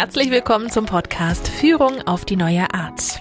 Herzlich 0.00 0.30
willkommen 0.30 0.70
zum 0.70 0.86
Podcast 0.86 1.48
Führung 1.48 2.02
auf 2.02 2.24
die 2.24 2.36
neue 2.36 2.72
Art. 2.72 3.20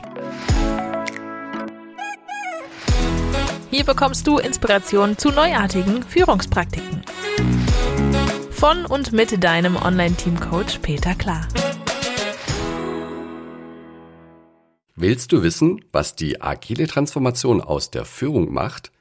Hier 3.71 3.83
bekommst 3.83 4.27
du 4.27 4.37
Inspiration 4.37 5.17
zu 5.17 5.31
neuartigen 5.31 6.03
Führungspraktiken. 6.03 7.01
Von 8.51 8.85
und 8.85 9.11
mit 9.11 9.43
deinem 9.43 9.75
Online-Team-Coach 9.75 10.77
Peter 10.83 11.15
Klar. 11.15 11.47
Willst 14.95 15.31
du 15.31 15.41
wissen, 15.41 15.83
was 15.91 16.15
die 16.15 16.43
agile 16.43 16.85
Transformation 16.85 17.59
aus 17.59 17.89
der 17.89 18.05
Führung 18.05 18.53
macht? 18.53 18.91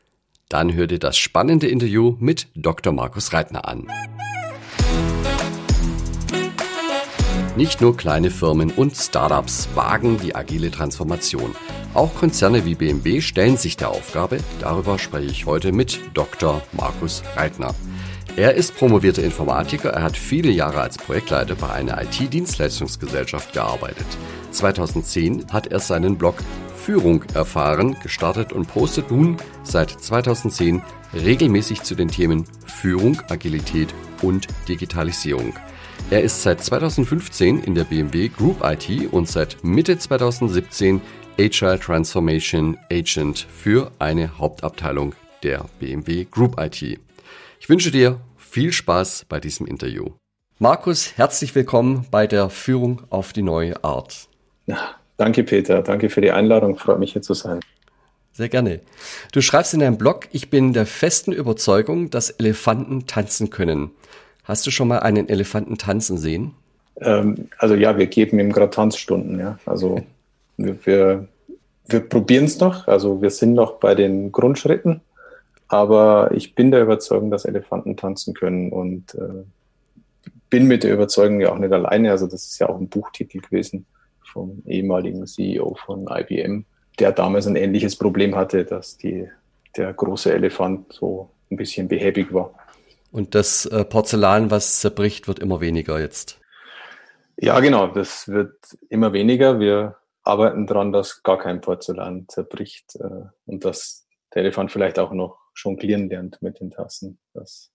Dann 0.48 0.72
hör 0.72 0.86
dir 0.86 0.98
das 0.98 1.18
spannende 1.18 1.68
Interview 1.68 2.16
mit 2.20 2.48
Dr. 2.54 2.94
Markus 2.94 3.34
Reitner 3.34 3.68
an. 3.68 3.86
Nicht 7.56 7.80
nur 7.80 7.96
kleine 7.96 8.30
Firmen 8.30 8.70
und 8.70 8.94
Startups 8.94 9.70
wagen 9.74 10.18
die 10.22 10.34
agile 10.34 10.70
Transformation. 10.70 11.54
Auch 11.94 12.14
Konzerne 12.14 12.66
wie 12.66 12.74
BMW 12.74 13.22
stellen 13.22 13.56
sich 13.56 13.78
der 13.78 13.88
Aufgabe. 13.88 14.40
Darüber 14.60 14.98
spreche 14.98 15.30
ich 15.30 15.46
heute 15.46 15.72
mit 15.72 15.98
Dr. 16.12 16.60
Markus 16.72 17.22
Reitner. 17.34 17.74
Er 18.36 18.52
ist 18.56 18.76
promovierter 18.76 19.24
Informatiker. 19.24 19.88
Er 19.88 20.02
hat 20.02 20.18
viele 20.18 20.50
Jahre 20.50 20.82
als 20.82 20.98
Projektleiter 20.98 21.54
bei 21.54 21.70
einer 21.70 21.98
IT-Dienstleistungsgesellschaft 22.02 23.54
gearbeitet. 23.54 24.06
2010 24.50 25.46
hat 25.50 25.68
er 25.68 25.80
seinen 25.80 26.18
Blog 26.18 26.34
Führung 26.76 27.24
erfahren 27.32 27.96
gestartet 28.02 28.52
und 28.52 28.68
postet 28.68 29.10
nun 29.10 29.38
seit 29.62 29.90
2010 29.90 30.82
regelmäßig 31.14 31.82
zu 31.84 31.94
den 31.94 32.08
Themen 32.08 32.44
Führung, 32.66 33.22
Agilität 33.30 33.94
und 34.20 34.46
Digitalisierung. 34.68 35.54
Er 36.10 36.22
ist 36.22 36.42
seit 36.42 36.62
2015 36.62 37.64
in 37.64 37.74
der 37.74 37.84
BMW 37.84 38.28
Group 38.28 38.62
IT 38.64 39.12
und 39.12 39.28
seit 39.28 39.62
Mitte 39.64 39.98
2017 39.98 41.00
Agile 41.38 41.78
Transformation 41.78 42.78
Agent 42.90 43.46
für 43.52 43.90
eine 43.98 44.38
Hauptabteilung 44.38 45.14
der 45.42 45.66
BMW 45.80 46.24
Group 46.24 46.60
IT. 46.60 46.82
Ich 47.60 47.68
wünsche 47.68 47.90
dir 47.90 48.20
viel 48.36 48.72
Spaß 48.72 49.26
bei 49.28 49.40
diesem 49.40 49.66
Interview. 49.66 50.10
Markus, 50.58 51.16
herzlich 51.16 51.54
willkommen 51.54 52.06
bei 52.10 52.26
der 52.26 52.48
Führung 52.48 53.02
auf 53.10 53.32
die 53.32 53.42
neue 53.42 53.84
Art. 53.84 54.28
Ja, 54.64 54.94
danke 55.18 55.44
Peter, 55.44 55.82
danke 55.82 56.08
für 56.08 56.20
die 56.20 56.30
Einladung, 56.30 56.78
freut 56.78 56.98
mich 56.98 57.12
hier 57.12 57.22
zu 57.22 57.34
sein. 57.34 57.60
Sehr 58.32 58.48
gerne. 58.48 58.80
Du 59.32 59.40
schreibst 59.40 59.74
in 59.74 59.80
deinem 59.80 59.98
Blog, 59.98 60.28
ich 60.32 60.50
bin 60.50 60.72
der 60.72 60.86
festen 60.86 61.32
Überzeugung, 61.32 62.10
dass 62.10 62.30
Elefanten 62.30 63.06
tanzen 63.06 63.50
können. 63.50 63.90
Hast 64.46 64.66
du 64.66 64.70
schon 64.70 64.88
mal 64.88 65.00
einen 65.00 65.28
Elefanten 65.28 65.76
tanzen 65.76 66.18
sehen? 66.18 66.54
Ähm, 67.00 67.48
also 67.58 67.74
ja, 67.74 67.98
wir 67.98 68.06
geben 68.06 68.38
ihm 68.38 68.52
gerade 68.52 68.70
Tanzstunden, 68.70 69.38
ja. 69.38 69.58
Also 69.66 70.00
wir, 70.56 70.86
wir, 70.86 71.28
wir 71.86 72.00
probieren 72.00 72.44
es 72.44 72.58
noch. 72.60 72.86
Also 72.86 73.20
wir 73.20 73.30
sind 73.30 73.54
noch 73.54 73.74
bei 73.74 73.94
den 73.94 74.30
Grundschritten. 74.30 75.00
Aber 75.68 76.30
ich 76.32 76.54
bin 76.54 76.70
der 76.70 76.82
Überzeugung, 76.82 77.30
dass 77.30 77.44
Elefanten 77.44 77.96
tanzen 77.96 78.34
können 78.34 78.70
und 78.70 79.16
äh, 79.16 79.44
bin 80.48 80.68
mit 80.68 80.84
der 80.84 80.94
Überzeugung 80.94 81.40
ja 81.40 81.50
auch 81.50 81.58
nicht 81.58 81.72
alleine. 81.72 82.12
Also 82.12 82.28
das 82.28 82.46
ist 82.46 82.60
ja 82.60 82.68
auch 82.68 82.78
ein 82.78 82.88
Buchtitel 82.88 83.40
gewesen 83.40 83.84
vom 84.22 84.62
ehemaligen 84.64 85.26
CEO 85.26 85.74
von 85.74 86.06
IBM, 86.08 86.64
der 87.00 87.10
damals 87.10 87.48
ein 87.48 87.56
ähnliches 87.56 87.96
Problem 87.96 88.36
hatte, 88.36 88.64
dass 88.64 88.96
die, 88.96 89.28
der 89.76 89.92
große 89.92 90.32
Elefant 90.32 90.92
so 90.92 91.30
ein 91.50 91.56
bisschen 91.56 91.88
behäbig 91.88 92.32
war. 92.32 92.54
Und 93.10 93.34
das 93.34 93.66
äh, 93.66 93.84
Porzellan, 93.84 94.50
was 94.50 94.80
zerbricht, 94.80 95.28
wird 95.28 95.38
immer 95.38 95.60
weniger 95.60 95.98
jetzt. 96.00 96.40
Ja, 97.36 97.60
genau, 97.60 97.88
das 97.88 98.28
wird 98.28 98.54
immer 98.88 99.12
weniger. 99.12 99.60
Wir 99.60 99.96
arbeiten 100.22 100.66
daran, 100.66 100.92
dass 100.92 101.22
gar 101.22 101.38
kein 101.38 101.60
Porzellan 101.60 102.26
zerbricht 102.28 102.96
äh, 102.96 103.26
und 103.46 103.64
dass 103.64 104.06
der 104.34 104.42
Elefant 104.42 104.70
vielleicht 104.70 104.98
auch 104.98 105.12
noch 105.12 105.38
jonglieren 105.54 106.08
lernt 106.08 106.42
mit 106.42 106.60
den 106.60 106.70
Tassen. 106.70 107.18
Das 107.32 107.70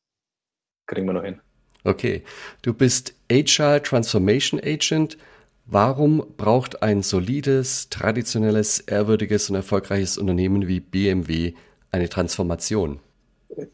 kriegen 0.85 1.07
wir 1.07 1.13
noch 1.13 1.23
hin. 1.23 1.41
Okay, 1.83 2.23
du 2.61 2.73
bist 2.73 3.13
Agile 3.31 3.81
Transformation 3.81 4.59
Agent. 4.59 5.17
Warum 5.65 6.23
braucht 6.37 6.83
ein 6.83 7.01
solides, 7.01 7.89
traditionelles, 7.89 8.79
ehrwürdiges 8.79 9.49
und 9.49 9.55
erfolgreiches 9.55 10.17
Unternehmen 10.17 10.67
wie 10.67 10.79
BMW 10.79 11.53
eine 11.91 12.09
Transformation? 12.09 12.99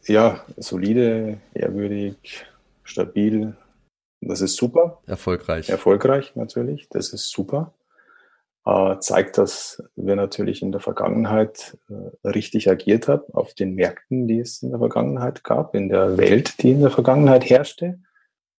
Ja, 0.06 0.44
solide, 0.56 1.38
ehrwürdig, 1.54 2.46
stabil. 2.82 3.56
Das 4.20 4.40
ist 4.40 4.56
super. 4.56 5.00
Erfolgreich. 5.06 5.68
Erfolgreich 5.68 6.34
natürlich. 6.34 6.88
Das 6.88 7.12
ist 7.12 7.30
super. 7.30 7.74
Äh, 8.64 8.98
zeigt, 8.98 9.38
dass 9.38 9.82
wir 9.96 10.16
natürlich 10.16 10.60
in 10.60 10.72
der 10.72 10.80
Vergangenheit 10.80 11.78
äh, 11.88 12.28
richtig 12.28 12.68
agiert 12.68 13.08
haben 13.08 13.32
auf 13.32 13.54
den 13.54 13.74
Märkten, 13.74 14.26
die 14.26 14.40
es 14.40 14.62
in 14.62 14.70
der 14.70 14.78
Vergangenheit 14.78 15.44
gab, 15.44 15.74
in 15.74 15.88
der 15.88 16.18
Welt, 16.18 16.62
die 16.62 16.72
in 16.72 16.80
der 16.80 16.90
Vergangenheit 16.90 17.48
herrschte. 17.48 18.00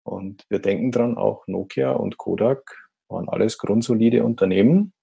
Und 0.03 0.45
wir 0.49 0.59
denken 0.59 0.91
dran, 0.91 1.17
auch 1.17 1.45
Nokia 1.45 1.91
und 1.91 2.17
Kodak 2.17 2.89
waren 3.07 3.29
alles 3.29 3.57
grundsolide 3.57 4.23
Unternehmen, 4.23 4.93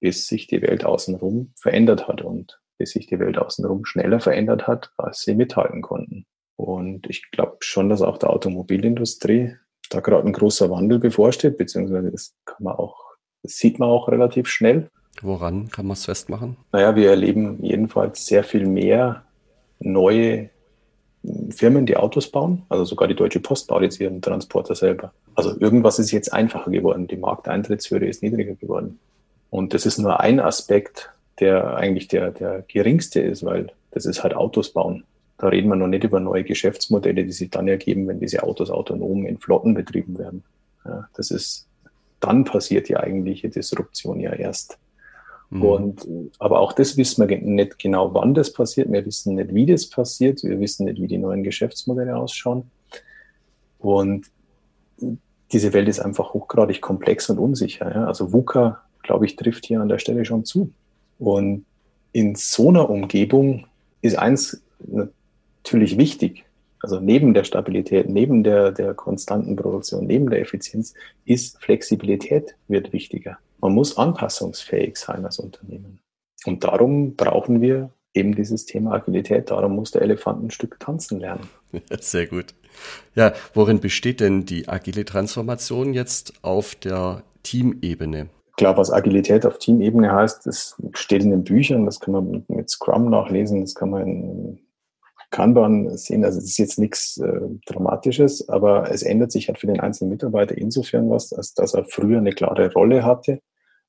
bis 0.00 0.26
sich 0.26 0.46
die 0.46 0.62
Welt 0.62 0.84
außenrum 0.84 1.52
verändert 1.56 2.06
hat. 2.06 2.22
Und 2.22 2.60
bis 2.78 2.90
sich 2.90 3.06
die 3.06 3.18
Welt 3.18 3.38
außenrum 3.38 3.84
schneller 3.84 4.20
verändert 4.20 4.66
hat, 4.66 4.92
als 4.96 5.22
sie 5.22 5.34
mithalten 5.34 5.82
konnten. 5.82 6.26
Und 6.56 7.08
ich 7.08 7.30
glaube 7.30 7.58
schon, 7.60 7.88
dass 7.88 8.02
auch 8.02 8.18
der 8.18 8.30
Automobilindustrie 8.30 9.56
da 9.90 10.00
gerade 10.00 10.26
ein 10.26 10.32
großer 10.32 10.70
Wandel 10.70 10.98
bevorsteht, 10.98 11.58
beziehungsweise 11.58 12.10
das 12.10 12.34
kann 12.44 12.64
man 12.64 12.74
auch, 12.74 12.96
das 13.42 13.56
sieht 13.56 13.78
man 13.78 13.88
auch 13.88 14.08
relativ 14.08 14.48
schnell. 14.48 14.90
Woran 15.22 15.70
kann 15.70 15.86
man 15.86 15.94
es 15.94 16.04
festmachen? 16.04 16.56
Naja, 16.72 16.96
wir 16.96 17.10
erleben 17.10 17.62
jedenfalls 17.62 18.26
sehr 18.26 18.44
viel 18.44 18.66
mehr 18.66 19.24
neue 19.78 20.50
Firmen, 21.50 21.86
die 21.86 21.96
Autos 21.96 22.30
bauen. 22.30 22.64
Also 22.68 22.84
sogar 22.84 23.08
die 23.08 23.14
Deutsche 23.14 23.40
Post 23.40 23.68
baut 23.68 23.82
jetzt 23.82 24.00
ihren 24.00 24.22
Transporter 24.22 24.74
selber. 24.74 25.12
Also 25.34 25.58
irgendwas 25.58 25.98
ist 25.98 26.10
jetzt 26.10 26.32
einfacher 26.32 26.70
geworden. 26.70 27.08
Die 27.08 27.16
Markteintrittshürde 27.16 28.06
ist 28.06 28.22
niedriger 28.22 28.54
geworden. 28.54 28.98
Und 29.50 29.74
das 29.74 29.86
ist 29.86 29.98
nur 29.98 30.20
ein 30.20 30.40
Aspekt 30.40 31.12
der 31.40 31.76
eigentlich 31.76 32.08
der, 32.08 32.30
der 32.30 32.64
geringste 32.66 33.20
ist, 33.20 33.44
weil 33.44 33.72
das 33.90 34.06
ist 34.06 34.22
halt 34.22 34.34
Autos 34.34 34.72
bauen. 34.72 35.04
Da 35.38 35.48
reden 35.48 35.68
wir 35.68 35.76
noch 35.76 35.86
nicht 35.86 36.04
über 36.04 36.20
neue 36.20 36.44
Geschäftsmodelle, 36.44 37.24
die 37.24 37.32
sich 37.32 37.50
dann 37.50 37.68
ergeben, 37.68 38.08
wenn 38.08 38.20
diese 38.20 38.42
Autos 38.42 38.70
autonom 38.70 39.26
in 39.26 39.38
Flotten 39.38 39.74
betrieben 39.74 40.18
werden. 40.18 40.44
Ja, 40.84 41.08
das 41.14 41.30
ist, 41.30 41.66
dann 42.20 42.44
passiert 42.44 42.88
die 42.88 42.96
eigentliche 42.96 43.48
Disruption 43.50 44.20
ja 44.20 44.32
erst. 44.32 44.78
Mhm. 45.50 45.62
Und, 45.62 46.08
aber 46.38 46.60
auch 46.60 46.72
das 46.72 46.96
wissen 46.96 47.28
wir 47.28 47.38
nicht 47.38 47.78
genau, 47.78 48.14
wann 48.14 48.34
das 48.34 48.52
passiert. 48.52 48.90
Wir 48.90 49.04
wissen 49.04 49.34
nicht, 49.34 49.54
wie 49.54 49.66
das 49.66 49.88
passiert. 49.88 50.42
Wir 50.42 50.58
wissen 50.58 50.86
nicht, 50.86 51.00
wie 51.00 51.06
die 51.06 51.18
neuen 51.18 51.42
Geschäftsmodelle 51.42 52.16
ausschauen. 52.16 52.70
Und 53.78 54.26
diese 55.52 55.72
Welt 55.72 55.88
ist 55.88 56.00
einfach 56.00 56.32
hochgradig 56.32 56.80
komplex 56.80 57.30
und 57.30 57.38
unsicher. 57.38 57.94
Ja. 57.94 58.06
Also 58.06 58.32
VUCA, 58.32 58.82
glaube 59.02 59.26
ich, 59.26 59.36
trifft 59.36 59.66
hier 59.66 59.80
an 59.80 59.88
der 59.88 59.98
Stelle 59.98 60.24
schon 60.24 60.44
zu. 60.44 60.72
Und 61.18 61.64
in 62.12 62.34
so 62.34 62.68
einer 62.70 62.88
Umgebung 62.88 63.66
ist 64.02 64.16
eins 64.16 64.62
natürlich 64.78 65.98
wichtig. 65.98 66.44
Also 66.80 67.00
neben 67.00 67.34
der 67.34 67.44
Stabilität, 67.44 68.08
neben 68.08 68.44
der, 68.44 68.70
der 68.70 68.94
konstanten 68.94 69.56
Produktion, 69.56 70.06
neben 70.06 70.30
der 70.30 70.40
Effizienz 70.40 70.94
ist 71.24 71.58
Flexibilität 71.62 72.54
wird 72.68 72.92
wichtiger. 72.92 73.38
Man 73.60 73.72
muss 73.72 73.96
anpassungsfähig 73.96 74.96
sein 74.96 75.24
als 75.24 75.38
Unternehmen. 75.38 76.00
Und 76.44 76.62
darum 76.62 77.16
brauchen 77.16 77.60
wir 77.60 77.90
eben 78.14 78.34
dieses 78.34 78.66
Thema 78.66 78.92
Agilität. 78.94 79.50
Darum 79.50 79.74
muss 79.74 79.90
der 79.90 80.02
Elefant 80.02 80.44
ein 80.44 80.50
Stück 80.50 80.78
tanzen 80.78 81.20
lernen. 81.20 81.48
Sehr 82.00 82.26
gut. 82.26 82.54
Ja, 83.14 83.32
worin 83.54 83.80
besteht 83.80 84.20
denn 84.20 84.44
die 84.44 84.68
agile 84.68 85.04
Transformation 85.04 85.92
jetzt 85.92 86.34
auf 86.42 86.74
der 86.74 87.22
Teamebene? 87.42 88.28
Klar, 88.56 88.76
was 88.76 88.92
Agilität 88.92 89.46
auf 89.46 89.58
Teamebene 89.58 90.12
heißt, 90.12 90.46
das 90.46 90.80
steht 90.94 91.22
in 91.22 91.30
den 91.30 91.44
Büchern, 91.44 91.86
das 91.86 92.00
kann 92.00 92.12
man 92.12 92.44
mit 92.48 92.70
Scrum 92.70 93.10
nachlesen, 93.10 93.60
das 93.60 93.74
kann 93.74 93.90
man 93.90 94.02
in 94.02 94.66
Kanban 95.30 95.96
sehen. 95.96 96.24
Also 96.24 96.38
es 96.38 96.46
ist 96.46 96.58
jetzt 96.58 96.78
nichts 96.78 97.18
äh, 97.18 97.40
Dramatisches, 97.66 98.48
aber 98.48 98.90
es 98.90 99.02
ändert 99.02 99.32
sich 99.32 99.48
halt 99.48 99.58
für 99.58 99.66
den 99.66 99.80
einzelnen 99.80 100.10
Mitarbeiter 100.10 100.56
insofern 100.56 101.10
was, 101.10 101.32
als 101.32 101.54
dass 101.54 101.74
er 101.74 101.84
früher 101.84 102.18
eine 102.18 102.32
klare 102.32 102.72
Rolle 102.72 103.04
hatte 103.04 103.40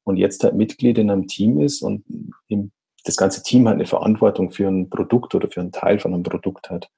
und 0.03 0.17
jetzt 0.17 0.43
halt 0.43 0.55
Mitglied 0.55 0.97
in 0.97 1.09
einem 1.09 1.27
Team 1.27 1.59
ist 1.59 1.81
und 1.81 2.03
im, 2.47 2.71
das 3.05 3.17
ganze 3.17 3.43
Team 3.43 3.67
hat 3.67 3.75
eine 3.75 3.85
Verantwortung 3.85 4.51
für 4.51 4.67
ein 4.67 4.89
Produkt 4.89 5.35
oder 5.35 5.47
für 5.47 5.61
einen 5.61 5.71
Teil 5.71 5.99
von 5.99 6.13
einem 6.13 6.23
Produkt 6.23 6.69
hat. 6.69 6.89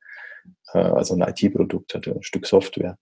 Äh, 0.74 0.80
also 0.80 1.16
ein 1.16 1.22
IT-Produkt 1.22 1.94
hat, 1.94 2.08
ein 2.08 2.24
Stück 2.24 2.46
Software. 2.46 2.98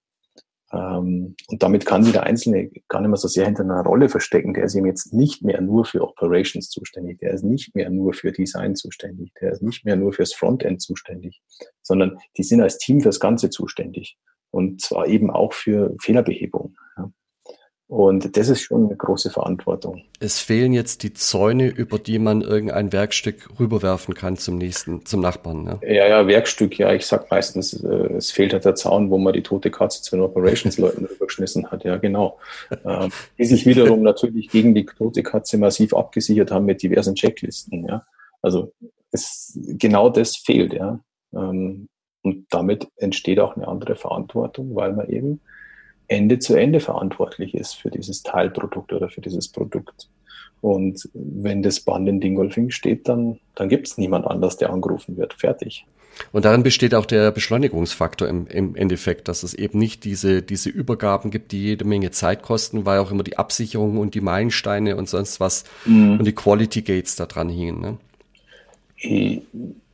Ähm, 0.71 1.35
und 1.47 1.63
damit 1.63 1.85
kann 1.85 2.03
sich 2.03 2.13
der 2.13 2.23
Einzelne 2.23 2.69
gar 2.87 2.99
nicht 3.01 3.09
mehr 3.09 3.17
so 3.17 3.27
sehr 3.27 3.45
hinter 3.45 3.63
einer 3.63 3.83
Rolle 3.83 4.09
verstecken. 4.09 4.53
Der 4.53 4.65
ist 4.65 4.75
eben 4.75 4.85
jetzt 4.85 5.13
nicht 5.13 5.43
mehr 5.43 5.61
nur 5.61 5.85
für 5.85 6.01
Operations 6.01 6.69
zuständig, 6.69 7.19
der 7.19 7.33
ist 7.33 7.43
nicht 7.43 7.75
mehr 7.75 7.89
nur 7.89 8.13
für 8.13 8.31
Design 8.31 8.75
zuständig, 8.75 9.31
der 9.39 9.51
ist 9.51 9.61
nicht 9.61 9.85
mehr 9.85 9.95
nur 9.95 10.13
fürs 10.13 10.33
Frontend 10.33 10.81
zuständig, 10.81 11.41
sondern 11.81 12.17
die 12.37 12.43
sind 12.43 12.61
als 12.61 12.77
Team 12.77 13.01
fürs 13.01 13.19
Ganze 13.19 13.49
zuständig. 13.49 14.17
Und 14.49 14.81
zwar 14.81 15.07
eben 15.07 15.29
auch 15.29 15.53
für 15.53 15.95
Fehlerbehebung. 16.01 16.75
Und 17.89 18.36
das 18.36 18.50
ist 18.50 18.63
schon 18.63 18.88
eine 18.88 18.98
große 18.98 19.30
Verantwortung. 19.30 20.04
Es 20.19 20.39
fehlen 20.39 20.74
jetzt 20.74 21.04
die 21.04 21.13
Zäune, 21.13 21.69
über 21.69 22.00
die 22.00 22.19
man 22.19 22.42
irgendein 22.42 22.92
Werkstück 22.92 23.48
rüberwerfen 23.60 24.13
kann 24.13 24.36
zum 24.36 24.57
nächsten, 24.57 25.06
zum 25.06 25.22
Nachbarn. 25.22 25.63
Ne? 25.63 25.80
Ja, 25.84 26.06
ja, 26.06 26.28
Werkstück, 26.28 26.78
ja. 26.78 26.92
Ich 26.94 27.06
sag 27.06 27.31
meistens, 27.31 27.81
äh, 27.81 28.13
es 28.18 28.31
fehlt 28.31 28.51
halt 28.51 28.66
der 28.66 28.75
Zaun, 28.75 29.10
wo 29.10 29.18
man 29.18 29.31
die 29.31 29.42
tote 29.42 29.72
Katze 29.72 30.01
zu 30.01 30.18
den 30.18 30.25
Operationsleuten 30.25 31.06
rübergeschmissen 31.10 31.72
hat. 31.72 31.86
Ja, 31.86 31.95
genau. 31.95 32.39
ähm, 32.84 33.10
die 33.38 33.45
sich 33.45 33.66
wiederum 33.66 34.01
natürlich 34.01 34.50
gegen 34.50 34.75
die 34.75 34.86
tote 34.86 35.24
Katze 35.24 35.57
massiv 35.57 35.94
abgesichert 35.94 36.51
haben 36.51 36.66
mit 36.66 36.84
diversen 36.84 37.16
Checklisten. 37.16 37.88
Ja, 37.88 38.06
also 38.42 38.74
es, 39.12 39.57
genau 39.63 40.10
das 40.10 40.36
fehlt. 40.36 40.74
Ja, 40.74 41.00
ähm, 41.34 41.88
und 42.22 42.48
damit 42.50 42.89
entsteht 42.98 43.39
auch 43.39 43.56
eine 43.56 43.69
andere 43.69 43.95
Verantwortung, 43.95 44.75
weil 44.75 44.92
man 44.92 45.07
eben 45.07 45.39
Ende 46.07 46.39
zu 46.39 46.56
Ende 46.56 46.80
verantwortlich 46.80 47.54
ist 47.54 47.74
für 47.74 47.92
dieses 47.92 48.24
Teilprodukt 48.24 48.94
oder 48.94 49.09
für 49.09 49.21
dieses 49.21 49.48
Produkt. 49.50 50.07
Und 50.62 51.07
wenn 51.13 51.62
das 51.62 51.80
Band 51.80 52.09
in 52.09 52.19
Dingolfing 52.19 52.71
steht, 52.71 53.07
dann, 53.07 53.39
dann 53.56 53.69
gibt 53.69 53.88
es 53.88 53.98
niemand 53.98 54.25
anders, 54.25 54.57
der 54.57 54.71
angerufen 54.71 55.18
wird. 55.18 55.33
Fertig. 55.33 55.86
Und 56.31 56.45
darin 56.45 56.63
besteht 56.63 56.95
auch 56.95 57.06
der 57.06 57.31
Beschleunigungsfaktor 57.31 58.27
im, 58.27 58.48
im 58.48 58.75
Endeffekt, 58.75 59.27
dass 59.27 59.44
es 59.44 59.54
eben 59.54 59.77
nicht 59.77 60.04
diese, 60.04 60.42
diese 60.42 60.69
Übergaben 60.69 61.30
gibt, 61.30 61.51
die 61.51 61.62
jede 61.62 61.86
Menge 61.86 62.10
Zeit 62.10 62.42
kosten, 62.42 62.86
weil 62.86 63.00
auch 63.00 63.12
immer 63.12 63.24
die 63.24 63.38
Absicherung 63.38 63.98
und 63.98 64.15
die 64.15 64.21
Meilensteine 64.21 64.95
und 64.95 65.07
sonst 65.07 65.39
was 65.39 65.63
mhm. 65.86 66.18
und 66.19 66.25
die 66.25 66.33
Quality 66.33 66.81
Gates 66.81 67.15
da 67.15 67.27
dran 67.27 67.50
hingen. 67.50 67.81
Ne? 67.81 69.42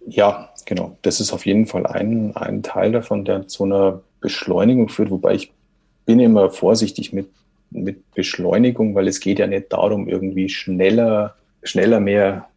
Ja, 0.08 0.50
genau. 0.66 0.98
Das 1.02 1.20
ist 1.20 1.34
auf 1.34 1.46
jeden 1.46 1.66
Fall 1.66 1.86
ein, 1.86 2.36
ein 2.36 2.64
Teil 2.64 2.94
davon, 2.94 3.26
der 3.26 3.48
zu 3.48 3.66
einer 3.66 4.02
Beschleunigung 4.22 4.88
führt, 4.88 5.12
wobei 5.12 5.36
ich 5.36 5.52
bin 6.06 6.20
immer 6.20 6.50
vorsichtig 6.50 7.14
mit, 7.14 7.30
mit 7.72 8.12
Beschleunigung, 8.14 8.96
weil 8.96 9.08
es 9.08 9.20
geht 9.20 9.40
ja 9.40 9.48
nicht 9.48 9.72
darum, 9.72 10.08
irgendwie 10.08 10.50
schneller, 10.50 11.36
schneller 11.64 12.00
mehr, 12.00 12.48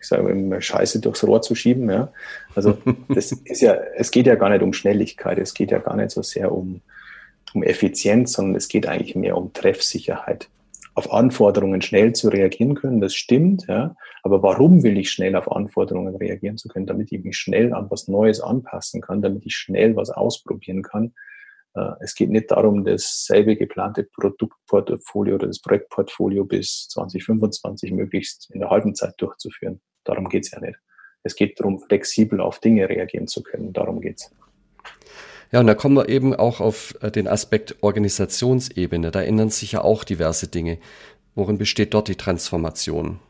ich 0.00 0.06
sage 0.06 0.30
immer, 0.30 0.60
Scheiße 0.60 1.00
durchs 1.00 1.24
Rohr 1.24 1.42
zu 1.42 1.54
schieben. 1.54 1.90
Ja? 1.90 2.12
Also 2.54 2.78
das 3.08 3.32
ist 3.32 3.60
ja, 3.60 3.74
es 3.96 4.10
geht 4.10 4.26
ja 4.26 4.34
gar 4.34 4.50
nicht 4.50 4.62
um 4.62 4.72
Schnelligkeit, 4.72 5.38
es 5.38 5.54
geht 5.54 5.70
ja 5.70 5.78
gar 5.78 5.96
nicht 5.96 6.10
so 6.10 6.22
sehr 6.22 6.52
um, 6.52 6.80
um 7.54 7.62
Effizienz, 7.62 8.32
sondern 8.32 8.56
es 8.56 8.68
geht 8.68 8.86
eigentlich 8.86 9.16
mehr 9.16 9.36
um 9.36 9.52
Treffsicherheit. 9.52 10.48
Auf 10.94 11.12
Anforderungen 11.12 11.80
schnell 11.80 12.12
zu 12.12 12.28
reagieren 12.28 12.74
können, 12.74 13.00
das 13.00 13.14
stimmt, 13.14 13.66
ja. 13.68 13.94
Aber 14.24 14.42
warum 14.42 14.82
will 14.82 14.98
ich 14.98 15.12
schnell 15.12 15.36
auf 15.36 15.50
Anforderungen 15.52 16.16
reagieren 16.16 16.58
zu 16.58 16.68
können? 16.68 16.86
Damit 16.86 17.12
ich 17.12 17.22
mich 17.22 17.36
schnell 17.36 17.72
an 17.72 17.86
was 17.88 18.08
Neues 18.08 18.40
anpassen 18.40 19.00
kann, 19.00 19.22
damit 19.22 19.46
ich 19.46 19.54
schnell 19.54 19.94
was 19.94 20.10
ausprobieren 20.10 20.82
kann, 20.82 21.12
es 22.00 22.14
geht 22.14 22.30
nicht 22.30 22.50
darum, 22.50 22.84
dasselbe 22.84 23.56
geplante 23.56 24.04
Produktportfolio 24.04 25.36
oder 25.36 25.46
das 25.46 25.60
Projektportfolio 25.60 26.44
bis 26.44 26.88
2025 26.88 27.92
möglichst 27.92 28.50
in 28.52 28.60
der 28.60 28.70
halben 28.70 28.94
Zeit 28.94 29.14
durchzuführen. 29.18 29.80
Darum 30.04 30.28
geht 30.28 30.46
es 30.46 30.50
ja 30.50 30.60
nicht. 30.60 30.78
Es 31.22 31.36
geht 31.36 31.60
darum, 31.60 31.80
flexibel 31.80 32.40
auf 32.40 32.60
Dinge 32.60 32.88
reagieren 32.88 33.26
zu 33.26 33.42
können. 33.42 33.72
Darum 33.72 34.00
geht 34.00 34.18
es. 34.18 34.30
Ja, 35.50 35.60
und 35.60 35.66
da 35.66 35.74
kommen 35.74 35.96
wir 35.96 36.08
eben 36.08 36.34
auch 36.34 36.60
auf 36.60 36.94
äh, 37.00 37.10
den 37.10 37.26
Aspekt 37.26 37.76
Organisationsebene. 37.82 39.10
Da 39.10 39.22
ändern 39.22 39.50
sich 39.50 39.72
ja 39.72 39.82
auch 39.82 40.04
diverse 40.04 40.48
Dinge. 40.48 40.78
Worin 41.34 41.58
besteht 41.58 41.94
dort 41.94 42.08
die 42.08 42.16
Transformation? 42.16 43.20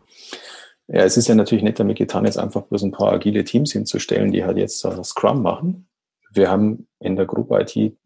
Ja, 0.88 1.02
es 1.02 1.16
ist 1.16 1.28
ja 1.28 1.34
natürlich 1.34 1.62
nicht 1.62 1.78
damit 1.78 1.98
getan, 1.98 2.24
jetzt 2.24 2.38
einfach 2.38 2.62
bloß 2.62 2.82
ein 2.82 2.92
paar 2.92 3.12
agile 3.12 3.44
Teams 3.44 3.72
hinzustellen, 3.72 4.32
die 4.32 4.44
halt 4.44 4.56
jetzt 4.56 4.86
Scrum 5.04 5.42
machen. 5.42 5.86
Wir 6.32 6.50
haben 6.50 6.88
in 6.98 7.16
der 7.16 7.26
Gruppe 7.26 7.60
IT 7.60 7.96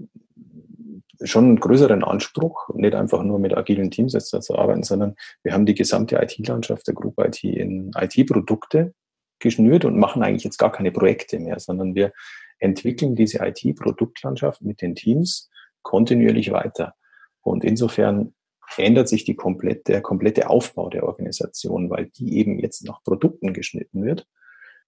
schon 1.25 1.45
einen 1.45 1.61
größeren 1.61 2.05
Anspruch, 2.05 2.69
nicht 2.75 2.95
einfach 2.95 3.23
nur 3.23 3.39
mit 3.39 3.57
agilen 3.57 3.91
Teams 3.91 4.13
jetzt 4.13 4.31
zu 4.31 4.59
arbeiten, 4.59 4.83
sondern 4.83 5.15
wir 5.43 5.53
haben 5.53 5.67
die 5.67 5.75
gesamte 5.75 6.17
IT-Landschaft 6.17 6.87
der 6.87 6.95
Gruppe 6.95 7.27
IT 7.27 7.45
in 7.45 7.91
IT-Produkte 7.97 8.95
geschnürt 9.39 9.85
und 9.85 9.99
machen 9.99 10.23
eigentlich 10.23 10.45
jetzt 10.45 10.59
gar 10.59 10.73
keine 10.73 10.93
Projekte 10.93 11.39
mehr, 11.39 11.59
sondern 11.59 11.95
wir 11.95 12.13
entwickeln 12.59 13.17
diese 13.17 13.39
IT-Produktlandschaft 13.39 14.63
mit 14.63 14.81
den 14.83 14.95
Teams 14.95 15.51
kontinuierlich 15.83 16.53
weiter. 16.53 16.95
Und 17.41 17.65
insofern 17.65 18.35
ändert 18.77 19.09
sich 19.09 19.25
die 19.25 19.35
komplette, 19.35 19.93
der 19.93 20.01
komplette 20.01 20.49
Aufbau 20.49 20.89
der 20.89 21.05
Organisation, 21.05 21.91
weil 21.91 22.07
die 22.07 22.39
eben 22.39 22.59
jetzt 22.59 22.87
nach 22.87 23.03
Produkten 23.03 23.53
geschnitten 23.53 24.05
wird 24.05 24.27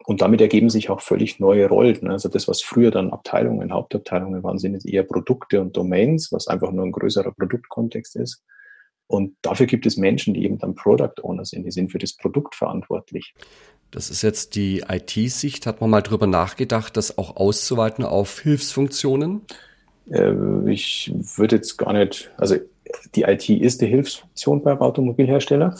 und 0.06 0.20
damit 0.20 0.40
ergeben 0.40 0.68
sich 0.70 0.90
auch 0.90 1.00
völlig 1.00 1.40
neue 1.40 1.68
Rollen. 1.68 2.08
Also 2.08 2.28
das, 2.28 2.46
was 2.46 2.60
früher 2.60 2.90
dann 2.90 3.10
Abteilungen, 3.10 3.72
Hauptabteilungen 3.72 4.42
waren, 4.42 4.58
sind 4.58 4.74
jetzt 4.74 4.86
eher 4.86 5.02
Produkte 5.02 5.60
und 5.60 5.76
Domains, 5.76 6.30
was 6.30 6.48
einfach 6.48 6.72
nur 6.72 6.84
ein 6.84 6.92
größerer 6.92 7.32
Produktkontext 7.32 8.16
ist. 8.16 8.42
Und 9.06 9.36
dafür 9.42 9.66
gibt 9.66 9.86
es 9.86 9.96
Menschen, 9.96 10.34
die 10.34 10.44
eben 10.44 10.58
dann 10.58 10.74
Product 10.74 11.22
Owner 11.22 11.44
sind, 11.44 11.64
die 11.64 11.70
sind 11.70 11.92
für 11.92 11.98
das 11.98 12.14
Produkt 12.14 12.54
verantwortlich. 12.54 13.34
Das 13.90 14.10
ist 14.10 14.22
jetzt 14.22 14.56
die 14.56 14.84
IT-Sicht. 14.88 15.66
Hat 15.66 15.80
man 15.80 15.90
mal 15.90 16.02
drüber 16.02 16.26
nachgedacht, 16.26 16.96
das 16.96 17.16
auch 17.16 17.36
auszuweiten 17.36 18.04
auf 18.04 18.40
Hilfsfunktionen? 18.40 19.42
Äh, 20.10 20.32
ich 20.70 21.12
würde 21.36 21.56
jetzt 21.56 21.76
gar 21.76 21.92
nicht, 21.92 22.30
also 22.36 22.56
die 23.14 23.22
IT 23.22 23.48
ist 23.48 23.80
die 23.80 23.86
Hilfsfunktion 23.86 24.62
beim 24.62 24.78
Automobilhersteller. 24.78 25.76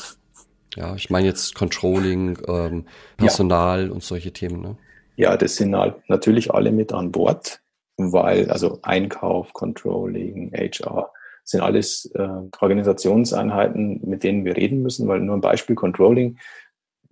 Ja, 0.76 0.94
ich 0.96 1.10
meine 1.10 1.26
jetzt 1.26 1.54
Controlling, 1.54 2.38
ähm, 2.48 2.86
Personal 3.16 3.86
ja. 3.86 3.92
und 3.92 4.02
solche 4.02 4.32
Themen. 4.32 4.60
Ne? 4.60 4.76
Ja, 5.16 5.36
das 5.36 5.56
sind 5.56 5.76
halt 5.76 5.96
natürlich 6.08 6.52
alle 6.52 6.72
mit 6.72 6.92
an 6.92 7.12
Bord, 7.12 7.60
weil 7.96 8.50
also 8.50 8.80
Einkauf, 8.82 9.52
Controlling, 9.52 10.52
HR 10.52 11.12
sind 11.44 11.60
alles 11.60 12.10
äh, 12.14 12.28
Organisationseinheiten, 12.58 14.00
mit 14.02 14.24
denen 14.24 14.44
wir 14.44 14.56
reden 14.56 14.82
müssen, 14.82 15.06
weil 15.06 15.20
nur 15.20 15.36
ein 15.36 15.42
Beispiel 15.42 15.76
Controlling. 15.76 16.38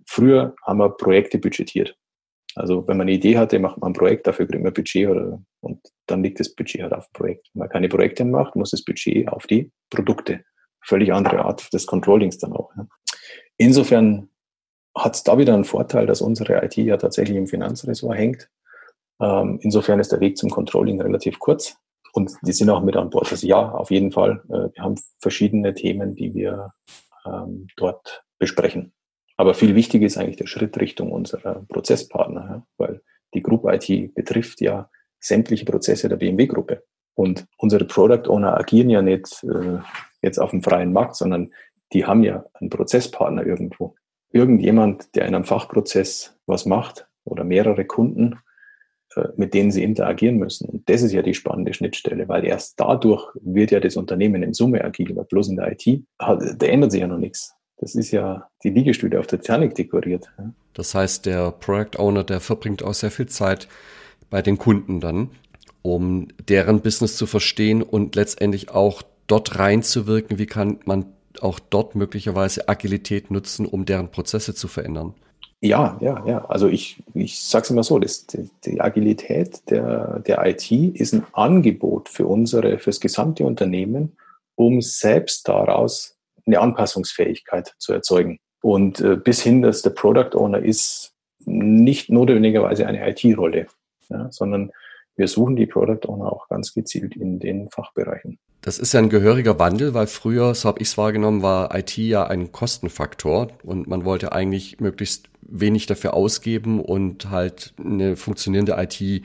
Früher 0.05 0.55
haben 0.63 0.79
wir 0.79 0.89
Projekte 0.89 1.37
budgetiert. 1.37 1.95
Also 2.55 2.87
wenn 2.87 2.97
man 2.97 3.05
eine 3.05 3.15
Idee 3.15 3.37
hatte, 3.37 3.59
macht 3.59 3.79
man 3.79 3.91
ein 3.91 3.95
Projekt, 3.95 4.27
dafür 4.27 4.45
kriegt 4.47 4.63
man 4.63 4.73
Budget 4.73 5.07
oder, 5.07 5.41
und 5.61 5.79
dann 6.07 6.23
liegt 6.23 6.39
das 6.39 6.53
Budget 6.53 6.83
halt 6.83 6.93
auf 6.93 7.07
dem 7.07 7.13
Projekt. 7.13 7.47
Wenn 7.53 7.61
man 7.61 7.69
keine 7.69 7.89
Projekte 7.89 8.25
macht, 8.25 8.55
muss 8.55 8.71
das 8.71 8.83
Budget 8.83 9.27
auf 9.29 9.47
die 9.47 9.71
Produkte. 9.89 10.43
Völlig 10.81 11.13
andere 11.13 11.45
Art 11.45 11.71
des 11.73 11.85
Controllings 11.85 12.37
dann 12.37 12.53
auch. 12.53 12.71
Ja. 12.75 12.85
Insofern 13.57 14.29
hat 14.95 15.15
es 15.15 15.23
da 15.23 15.37
wieder 15.37 15.53
einen 15.53 15.65
Vorteil, 15.65 16.05
dass 16.05 16.21
unsere 16.21 16.63
IT 16.63 16.77
ja 16.77 16.97
tatsächlich 16.97 17.37
im 17.37 17.47
Finanzressort 17.47 18.17
hängt. 18.17 18.49
Ähm, 19.21 19.59
insofern 19.61 19.99
ist 19.99 20.11
der 20.11 20.19
Weg 20.19 20.37
zum 20.37 20.49
Controlling 20.49 21.01
relativ 21.01 21.39
kurz 21.39 21.77
und 22.13 22.31
die 22.43 22.51
sind 22.51 22.69
auch 22.69 22.83
mit 22.83 22.95
an 22.95 23.09
Bord. 23.09 23.31
Also 23.31 23.47
ja, 23.47 23.71
auf 23.71 23.91
jeden 23.91 24.11
Fall. 24.11 24.43
Äh, 24.49 24.75
wir 24.75 24.83
haben 24.83 24.95
verschiedene 25.19 25.73
Themen, 25.73 26.15
die 26.15 26.33
wir 26.33 26.73
ähm, 27.25 27.67
dort 27.75 28.23
besprechen. 28.37 28.93
Aber 29.35 29.55
viel 29.55 29.75
wichtiger 29.75 30.05
ist 30.05 30.17
eigentlich 30.17 30.37
der 30.37 30.47
Schritt 30.47 30.79
Richtung 30.79 31.11
unserer 31.11 31.65
Prozesspartner, 31.69 32.41
ja, 32.41 32.67
weil 32.77 33.01
die 33.33 33.41
Group 33.41 33.65
IT 33.65 34.13
betrifft 34.13 34.61
ja 34.61 34.89
sämtliche 35.19 35.65
Prozesse 35.65 36.07
der 36.07 36.17
BMW-Gruppe. 36.17 36.83
Und 37.15 37.45
unsere 37.57 37.85
Product 37.85 38.29
Owner 38.29 38.57
agieren 38.57 38.89
ja 38.89 39.01
nicht 39.01 39.43
äh, 39.43 39.79
jetzt 40.21 40.39
auf 40.39 40.51
dem 40.51 40.61
freien 40.61 40.93
Markt, 40.93 41.15
sondern 41.15 41.51
die 41.93 42.05
haben 42.05 42.23
ja 42.23 42.45
einen 42.53 42.69
Prozesspartner 42.69 43.45
irgendwo. 43.45 43.95
Irgendjemand, 44.31 45.15
der 45.15 45.27
in 45.27 45.35
einem 45.35 45.45
Fachprozess 45.45 46.35
was 46.45 46.65
macht 46.65 47.07
oder 47.23 47.43
mehrere 47.43 47.85
Kunden, 47.85 48.39
äh, 49.15 49.27
mit 49.37 49.53
denen 49.53 49.71
sie 49.71 49.83
interagieren 49.83 50.37
müssen. 50.37 50.67
Und 50.67 50.89
das 50.89 51.03
ist 51.03 51.13
ja 51.13 51.21
die 51.21 51.33
spannende 51.33 51.73
Schnittstelle, 51.73 52.27
weil 52.27 52.45
erst 52.45 52.79
dadurch 52.79 53.27
wird 53.41 53.71
ja 53.71 53.79
das 53.79 53.95
Unternehmen 53.95 54.43
in 54.43 54.53
Summe 54.53 54.83
agil, 54.83 55.15
weil 55.15 55.25
bloß 55.25 55.49
in 55.49 55.57
der 55.57 55.71
IT, 55.71 56.03
da 56.17 56.65
ändert 56.65 56.91
sich 56.91 57.01
ja 57.01 57.07
noch 57.07 57.19
nichts. 57.19 57.53
Das 57.77 57.95
ist 57.95 58.11
ja 58.11 58.49
die 58.63 58.69
Liegestühle 58.69 59.19
auf 59.19 59.27
der 59.27 59.39
Titanic 59.39 59.75
dekoriert. 59.75 60.31
Das 60.73 60.95
heißt, 60.95 61.25
der 61.25 61.51
Product 61.51 61.99
Owner, 61.99 62.23
der 62.23 62.39
verbringt 62.39 62.83
auch 62.83 62.93
sehr 62.93 63.11
viel 63.11 63.27
Zeit 63.27 63.67
bei 64.29 64.41
den 64.41 64.57
Kunden 64.57 64.99
dann, 64.99 65.29
um 65.81 66.29
deren 66.47 66.81
Business 66.81 67.17
zu 67.17 67.27
verstehen 67.27 67.81
und 67.83 68.15
letztendlich 68.15 68.71
auch 68.71 69.03
dort 69.27 69.59
reinzuwirken, 69.59 70.39
wie 70.39 70.45
kann 70.45 70.79
man 70.85 71.12
auch 71.41 71.59
dort 71.59 71.95
möglicherweise 71.95 72.69
Agilität 72.69 73.31
nutzen, 73.31 73.65
um 73.65 73.85
deren 73.85 74.11
Prozesse 74.11 74.53
zu 74.53 74.67
verändern? 74.67 75.13
Ja, 75.61 75.97
ja, 76.01 76.21
ja. 76.27 76.45
Also 76.45 76.67
ich, 76.67 77.01
ich 77.13 77.39
sage 77.39 77.63
es 77.63 77.69
immer 77.71 77.83
so, 77.83 77.97
das, 77.97 78.27
die, 78.27 78.49
die, 78.65 78.81
Agilität 78.81 79.69
der, 79.69 80.19
der 80.19 80.45
IT 80.45 80.69
ist 80.71 81.13
ein 81.13 81.25
Angebot 81.31 82.09
für 82.09 82.27
unsere, 82.27 82.79
fürs 82.79 82.99
gesamte 82.99 83.45
Unternehmen, 83.45 84.17
um 84.55 84.81
selbst 84.81 85.47
daraus 85.47 86.17
eine 86.45 86.59
Anpassungsfähigkeit 86.59 87.73
zu 87.77 87.93
erzeugen. 87.93 88.39
Und 88.61 88.99
äh, 88.99 89.15
bis 89.15 89.41
hin, 89.41 89.61
dass 89.61 89.81
der 89.81 89.91
Product 89.91 90.35
Owner 90.35 90.59
ist 90.59 91.13
nicht 91.45 92.09
notwendigerweise 92.09 92.85
eine 92.85 93.09
IT-Rolle, 93.09 93.67
ja, 94.09 94.29
sondern 94.31 94.71
wir 95.15 95.27
suchen 95.27 95.55
die 95.55 95.65
Product 95.65 96.07
Owner 96.07 96.31
auch 96.31 96.47
ganz 96.49 96.73
gezielt 96.73 97.15
in 97.15 97.39
den 97.39 97.69
Fachbereichen. 97.69 98.39
Das 98.61 98.79
ist 98.79 98.93
ja 98.93 98.99
ein 98.99 99.09
gehöriger 99.09 99.59
Wandel, 99.59 99.93
weil 99.93 100.07
früher, 100.07 100.55
so 100.55 100.69
habe 100.69 100.81
ich 100.81 100.87
es 100.87 100.97
wahrgenommen, 100.97 101.41
war 101.41 101.75
IT 101.75 101.97
ja 101.97 102.25
ein 102.25 102.51
Kostenfaktor 102.51 103.49
und 103.63 103.87
man 103.87 104.05
wollte 104.05 104.31
eigentlich 104.31 104.79
möglichst 104.79 105.29
wenig 105.41 105.85
dafür 105.85 106.13
ausgeben 106.13 106.81
und 106.81 107.29
halt 107.29 107.73
eine 107.77 108.15
funktionierende 108.15 108.75
IT 108.77 109.23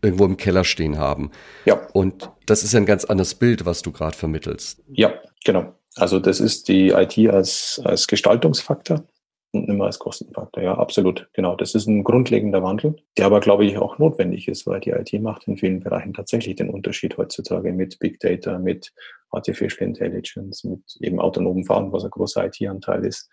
irgendwo 0.00 0.26
im 0.26 0.36
Keller 0.36 0.62
stehen 0.62 0.96
haben. 0.96 1.32
Ja. 1.64 1.88
Und 1.92 2.30
das 2.46 2.62
ist 2.62 2.72
ja 2.72 2.78
ein 2.78 2.86
ganz 2.86 3.04
anderes 3.04 3.34
Bild, 3.34 3.66
was 3.66 3.82
du 3.82 3.90
gerade 3.90 4.16
vermittelst. 4.16 4.80
Ja, 4.88 5.12
Genau. 5.44 5.74
Also 5.96 6.20
das 6.20 6.40
ist 6.40 6.68
die 6.68 6.90
IT 6.90 7.18
als, 7.28 7.80
als 7.84 8.06
Gestaltungsfaktor 8.06 9.04
und 9.52 9.68
mehr 9.68 9.86
als 9.86 9.98
Kostenfaktor. 9.98 10.62
Ja, 10.62 10.76
absolut. 10.76 11.28
Genau. 11.32 11.56
Das 11.56 11.74
ist 11.74 11.86
ein 11.86 12.04
grundlegender 12.04 12.62
Wandel, 12.62 12.96
der 13.16 13.26
aber, 13.26 13.40
glaube 13.40 13.64
ich, 13.64 13.78
auch 13.78 13.98
notwendig 13.98 14.48
ist, 14.48 14.66
weil 14.66 14.80
die 14.80 14.90
IT 14.90 15.12
macht 15.22 15.48
in 15.48 15.56
vielen 15.56 15.80
Bereichen 15.80 16.14
tatsächlich 16.14 16.56
den 16.56 16.70
Unterschied 16.70 17.16
heutzutage 17.16 17.72
mit 17.72 17.98
Big 17.98 18.20
Data, 18.20 18.58
mit 18.58 18.92
Artificial 19.30 19.88
Intelligence, 19.88 20.64
mit 20.64 20.82
eben 21.00 21.20
autonomen 21.20 21.64
Fahren, 21.64 21.92
was 21.92 22.04
ein 22.04 22.10
großer 22.10 22.46
IT-Anteil 22.46 23.04
ist. 23.04 23.30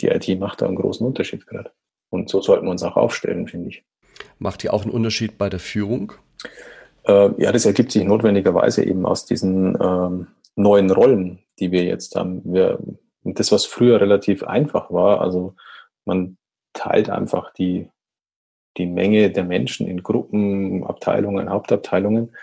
Die 0.00 0.08
IT 0.08 0.38
macht 0.38 0.62
da 0.62 0.66
einen 0.66 0.76
großen 0.76 1.06
Unterschied 1.06 1.46
gerade. 1.46 1.72
Und 2.10 2.28
so 2.28 2.40
sollten 2.40 2.66
wir 2.66 2.70
uns 2.70 2.82
auch 2.82 2.96
aufstellen, 2.96 3.46
finde 3.46 3.70
ich. 3.70 3.84
Macht 4.38 4.62
die 4.62 4.70
auch 4.70 4.82
einen 4.82 4.92
Unterschied 4.92 5.38
bei 5.38 5.48
der 5.48 5.60
Führung? 5.60 6.12
Äh, 7.04 7.30
ja, 7.42 7.52
das 7.52 7.66
ergibt 7.66 7.92
sich 7.92 8.04
notwendigerweise 8.04 8.84
eben 8.84 9.06
aus 9.06 9.26
diesen 9.26 9.76
ähm, 9.80 10.28
neuen 10.56 10.90
Rollen, 10.90 11.40
die 11.58 11.72
wir 11.72 11.84
jetzt 11.84 12.14
haben. 12.16 12.42
Wir, 12.44 12.78
das, 13.22 13.52
was 13.52 13.66
früher 13.66 14.00
relativ 14.00 14.42
einfach 14.42 14.90
war, 14.90 15.20
also 15.20 15.54
man 16.04 16.38
teilt 16.72 17.10
einfach 17.10 17.52
die, 17.52 17.88
die 18.76 18.86
Menge 18.86 19.30
der 19.30 19.44
Menschen 19.44 19.86
in 19.86 20.02
Gruppen, 20.02 20.84
Abteilungen, 20.84 21.50
Hauptabteilungen, 21.50 22.34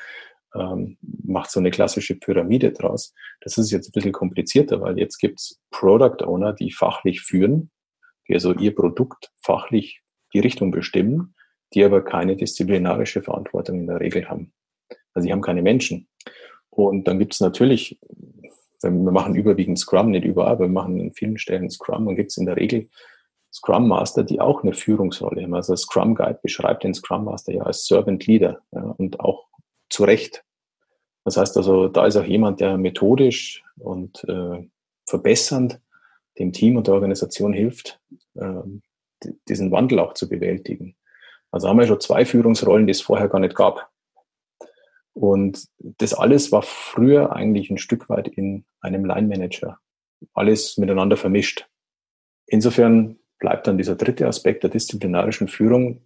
ähm, 0.56 0.98
macht 1.02 1.52
so 1.52 1.60
eine 1.60 1.72
klassische 1.72 2.16
Pyramide 2.16 2.72
draus. 2.72 3.14
Das 3.42 3.58
ist 3.58 3.72
jetzt 3.72 3.90
ein 3.90 3.92
bisschen 3.94 4.12
komplizierter, 4.12 4.82
weil 4.82 4.98
jetzt 4.98 5.18
gibt's 5.18 5.60
Product 5.72 6.24
Owner, 6.26 6.54
die 6.54 6.72
fachlich 6.72 7.22
führen, 7.22 7.72
die 8.28 8.34
also 8.34 8.54
ihr 8.54 8.76
Produkt 8.76 9.32
fachlich 9.42 10.02
die 10.34 10.40
Richtung 10.40 10.72
bestimmen, 10.72 11.36
die 11.74 11.84
aber 11.84 12.04
keine 12.04 12.36
disziplinarische 12.36 13.22
Verantwortung 13.22 13.80
in 13.80 13.88
der 13.88 14.00
Regel 14.00 14.30
haben. 14.30 14.54
Also 15.14 15.26
sie 15.26 15.32
haben 15.32 15.42
keine 15.42 15.62
Menschen. 15.62 16.08
Und 16.70 17.08
dann 17.08 17.20
gibt 17.20 17.34
es 17.34 17.40
natürlich, 17.40 18.00
wir 18.82 18.92
machen 18.92 19.36
überwiegend 19.36 19.80
Scrum, 19.80 20.12
nicht 20.12 20.26
überall, 20.26 20.54
aber 20.54 20.66
wir 20.66 20.72
machen 20.72 21.00
in 21.00 21.14
vielen 21.14 21.38
Stellen 21.38 21.70
Scrum 21.70 22.08
und 22.08 22.16
gibt 22.16 22.32
es 22.32 22.38
in 22.38 22.46
der 22.46 22.58
Regel 22.58 22.90
Scrum 23.54 23.88
Master, 23.88 24.24
die 24.24 24.40
auch 24.40 24.64
eine 24.64 24.74
Führungsrolle 24.74 25.42
haben. 25.42 25.56
Also 25.56 25.76
Scrum 25.76 26.16
Guide 26.16 26.40
beschreibt 26.42 26.84
den 26.84 26.94
Scrum 26.94 27.26
Master 27.26 27.54
ja 27.54 27.64
als 27.64 27.86
Servant 27.86 28.26
Leader 28.28 28.62
ja, 28.72 28.82
und 28.98 29.20
auch 29.20 29.48
zu 29.90 30.04
Recht. 30.04 30.44
Das 31.24 31.38
heißt 31.38 31.58
also, 31.58 31.88
da 31.88 32.06
ist 32.06 32.16
auch 32.18 32.24
jemand, 32.24 32.60
der 32.60 32.78
methodisch 32.78 33.64
und 33.80 34.24
äh, 34.26 34.70
verbessernd 35.06 35.82
dem 36.40 36.54
Team 36.54 36.78
und 36.78 36.88
der 36.88 36.94
Organisation 36.94 37.52
hilft, 37.54 38.00
äh, 38.36 38.62
diesen 39.50 39.72
Wandel 39.72 40.00
auch 40.00 40.14
zu 40.14 40.30
bewältigen. 40.30 40.96
Also 41.52 41.68
haben 41.68 41.80
wir 41.80 41.88
schon 41.88 42.00
zwei 42.00 42.26
Führungsrollen, 42.26 42.86
die 42.86 42.92
es 42.92 43.02
vorher 43.02 43.28
gar 43.28 43.40
nicht 43.40 43.56
gab. 43.56 43.90
Und 45.18 45.68
das 45.80 46.14
alles 46.14 46.52
war 46.52 46.62
früher 46.62 47.36
eigentlich 47.36 47.72
ein 47.72 47.80
Stück 47.80 48.08
weit 48.08 48.28
in 48.28 48.66
einem 48.82 49.04
Line-Manager. 49.04 49.80
Alles 50.34 50.78
miteinander 50.78 51.18
vermischt. 51.18 51.68
Insofern 52.46 53.18
bleibt 53.40 53.66
dann 53.66 53.78
dieser 53.78 53.96
dritte 53.96 54.28
Aspekt 54.28 54.64
der 54.64 54.70
disziplinarischen 54.70 55.48
Führung, 55.48 56.06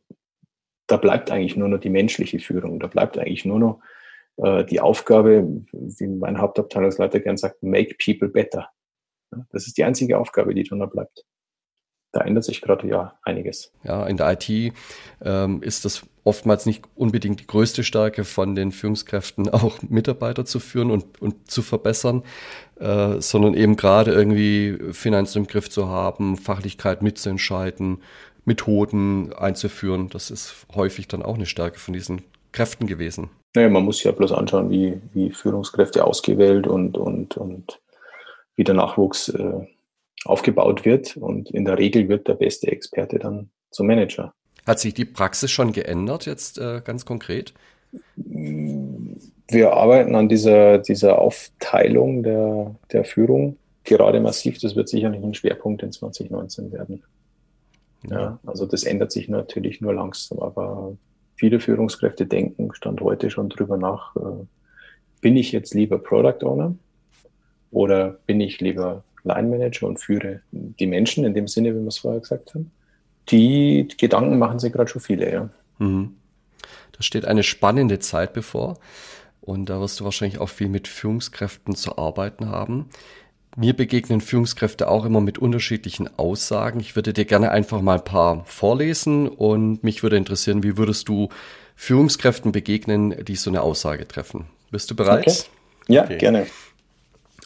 da 0.87 0.97
bleibt 0.97 1.29
eigentlich 1.29 1.55
nur 1.55 1.69
noch 1.69 1.79
die 1.79 1.89
menschliche 1.89 2.39
Führung. 2.39 2.79
Da 2.79 2.87
bleibt 2.87 3.17
eigentlich 3.17 3.45
nur 3.45 3.59
noch 3.59 3.81
äh, 4.37 4.65
die 4.65 4.81
Aufgabe, 4.81 5.63
wie 5.71 6.07
mein 6.07 6.39
Hauptabteilungsleiter 6.39 7.19
gern 7.19 7.37
sagt, 7.37 7.63
make 7.63 7.95
people 8.03 8.29
better. 8.29 8.69
Das 9.51 9.67
ist 9.67 9.77
die 9.77 9.83
einzige 9.83 10.17
Aufgabe, 10.17 10.53
die 10.53 10.63
dann 10.63 10.79
noch 10.79 10.91
bleibt 10.91 11.25
da 12.11 12.21
ändert 12.21 12.43
sich 12.43 12.61
gerade 12.61 12.87
ja 12.87 13.13
einiges. 13.23 13.71
Ja, 13.83 14.05
in 14.05 14.17
der 14.17 14.31
IT 14.33 14.73
ähm, 15.23 15.63
ist 15.63 15.85
das 15.85 16.03
oftmals 16.23 16.65
nicht 16.65 16.83
unbedingt 16.95 17.39
die 17.39 17.47
größte 17.47 17.83
Stärke 17.83 18.23
von 18.23 18.55
den 18.55 18.71
Führungskräften, 18.71 19.49
auch 19.53 19.81
Mitarbeiter 19.81 20.45
zu 20.45 20.59
führen 20.59 20.91
und, 20.91 21.21
und 21.21 21.49
zu 21.49 21.61
verbessern, 21.61 22.23
äh, 22.79 23.19
sondern 23.19 23.53
eben 23.53 23.75
gerade 23.75 24.11
irgendwie 24.11 24.77
Finanzen 24.91 25.39
im 25.39 25.47
Griff 25.47 25.69
zu 25.69 25.87
haben, 25.87 26.37
Fachlichkeit 26.37 27.01
mitzuentscheiden, 27.01 28.01
Methoden 28.43 29.33
einzuführen. 29.33 30.09
Das 30.09 30.31
ist 30.31 30.65
häufig 30.75 31.07
dann 31.07 31.23
auch 31.23 31.35
eine 31.35 31.45
Stärke 31.45 31.79
von 31.79 31.93
diesen 31.93 32.23
Kräften 32.51 32.87
gewesen. 32.87 33.29
Naja, 33.55 33.69
man 33.69 33.83
muss 33.83 34.03
ja 34.03 34.11
bloß 34.11 34.31
anschauen, 34.31 34.69
wie, 34.69 35.01
wie 35.13 35.31
Führungskräfte 35.31 36.05
ausgewählt 36.05 36.67
und, 36.67 36.97
und, 36.97 37.37
und 37.37 37.81
wie 38.55 38.63
der 38.63 38.75
Nachwuchs 38.75 39.29
äh, 39.29 39.67
aufgebaut 40.25 40.85
wird. 40.85 41.17
Und 41.17 41.49
in 41.51 41.65
der 41.65 41.77
Regel 41.77 42.09
wird 42.09 42.27
der 42.27 42.35
beste 42.35 42.71
Experte 42.71 43.19
dann 43.19 43.49
zum 43.71 43.87
Manager. 43.87 44.33
Hat 44.65 44.79
sich 44.79 44.93
die 44.93 45.05
Praxis 45.05 45.51
schon 45.51 45.71
geändert 45.71 46.25
jetzt 46.25 46.59
äh, 46.59 46.81
ganz 46.83 47.05
konkret? 47.05 47.53
Wir 48.15 49.73
arbeiten 49.73 50.15
an 50.15 50.29
dieser, 50.29 50.77
dieser 50.77 51.19
Aufteilung 51.19 52.23
der, 52.23 52.75
der 52.91 53.03
Führung 53.03 53.57
gerade 53.83 54.19
massiv. 54.19 54.59
Das 54.59 54.75
wird 54.75 54.87
sicherlich 54.87 55.23
ein 55.23 55.33
Schwerpunkt 55.33 55.83
in 55.83 55.91
2019 55.91 56.71
werden. 56.71 57.03
Ja. 58.09 58.19
ja, 58.19 58.39
also 58.45 58.65
das 58.65 58.83
ändert 58.83 59.11
sich 59.11 59.29
natürlich 59.29 59.81
nur 59.81 59.93
langsam, 59.93 60.39
aber 60.39 60.97
viele 61.35 61.59
Führungskräfte 61.59 62.25
denken, 62.25 62.73
stand 62.73 63.01
heute 63.01 63.29
schon 63.29 63.49
drüber 63.49 63.77
nach, 63.77 64.15
äh, 64.15 64.45
bin 65.21 65.37
ich 65.37 65.51
jetzt 65.51 65.73
lieber 65.73 65.99
Product 65.99 66.43
Owner 66.43 66.75
oder 67.69 68.19
bin 68.25 68.41
ich 68.41 68.59
lieber 68.59 69.03
Line 69.23 69.49
Manager 69.49 69.87
und 69.87 69.99
führe 69.99 70.41
die 70.51 70.87
Menschen 70.87 71.25
in 71.25 71.33
dem 71.33 71.47
Sinne, 71.47 71.75
wie 71.75 71.79
wir 71.79 71.87
es 71.87 71.99
vorher 71.99 72.19
gesagt 72.19 72.53
haben. 72.53 72.71
Die 73.29 73.87
Gedanken 73.97 74.39
machen 74.39 74.59
sich 74.59 74.73
gerade 74.73 74.89
schon 74.89 75.01
viele, 75.01 75.31
ja. 75.31 75.49
Mhm. 75.79 76.15
Da 76.91 77.03
steht 77.03 77.25
eine 77.25 77.43
spannende 77.43 77.99
Zeit 77.99 78.33
bevor 78.33 78.77
und 79.41 79.67
da 79.69 79.79
wirst 79.79 79.99
du 79.99 80.03
wahrscheinlich 80.03 80.39
auch 80.39 80.49
viel 80.49 80.69
mit 80.69 80.87
Führungskräften 80.87 81.75
zu 81.75 81.97
arbeiten 81.97 82.49
haben. 82.49 82.89
Mir 83.57 83.75
begegnen 83.75 84.21
Führungskräfte 84.21 84.87
auch 84.87 85.03
immer 85.03 85.19
mit 85.19 85.37
unterschiedlichen 85.37 86.07
Aussagen. 86.17 86.79
Ich 86.79 86.95
würde 86.95 87.11
dir 87.11 87.25
gerne 87.25 87.51
einfach 87.51 87.81
mal 87.81 87.97
ein 87.97 88.03
paar 88.03 88.45
vorlesen 88.45 89.27
und 89.27 89.83
mich 89.83 90.03
würde 90.03 90.15
interessieren, 90.15 90.63
wie 90.63 90.77
würdest 90.77 91.09
du 91.09 91.29
Führungskräften 91.75 92.51
begegnen, 92.51 93.25
die 93.25 93.35
so 93.35 93.49
eine 93.49 93.61
Aussage 93.61 94.07
treffen? 94.07 94.45
Bist 94.69 94.89
du 94.89 94.95
bereit? 94.95 95.27
Okay. 95.27 95.37
Ja, 95.87 96.03
okay. 96.03 96.17
gerne. 96.17 96.47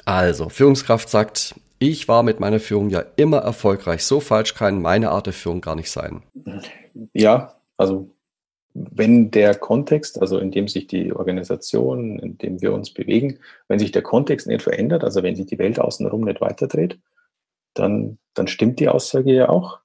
Also, 0.04 0.50
Führungskraft 0.50 1.10
sagt, 1.10 1.56
ich 1.80 2.08
war 2.08 2.24
mit 2.24 2.40
meiner 2.40 2.60
Führung 2.60 2.90
ja 2.90 3.04
immer 3.16 3.40
erfolgreich. 3.40 4.04
So 4.04 4.20
falsch 4.20 4.54
kann 4.56 4.82
meine 4.82 5.12
Art 5.12 5.26
der 5.26 5.34
Führung 5.34 5.62
gar 5.62 5.76
nicht 5.76 5.90
sein. 5.90 6.24
Ja, 7.14 7.56
also 7.78 8.10
wenn 8.74 9.32
der 9.32 9.56
Kontext, 9.56 10.22
also 10.22 10.38
in 10.38 10.52
dem 10.52 10.68
sich 10.68 10.88
die 10.88 11.14
Organisation, 11.14 12.20
in 12.20 12.38
dem 12.38 12.62
wir 12.62 12.74
uns 12.74 12.94
bewegen, 12.94 13.40
wenn 13.70 13.80
sich 13.80 13.92
der 13.92 14.02
Kontext 14.02 14.48
nicht 14.48 14.64
verändert, 14.64 15.04
also 15.04 15.24
wenn 15.24 15.36
sich 15.36 15.46
die 15.46 15.60
Welt 15.60 15.80
außenrum 15.80 16.22
nicht 16.22 16.42
weiterdreht, 16.42 17.00
dann, 17.74 18.18
dann 18.34 18.48
stimmt 18.48 18.80
die 18.80 18.90
Aussage 18.90 19.34
ja 19.34 19.50
auch. 19.50 19.80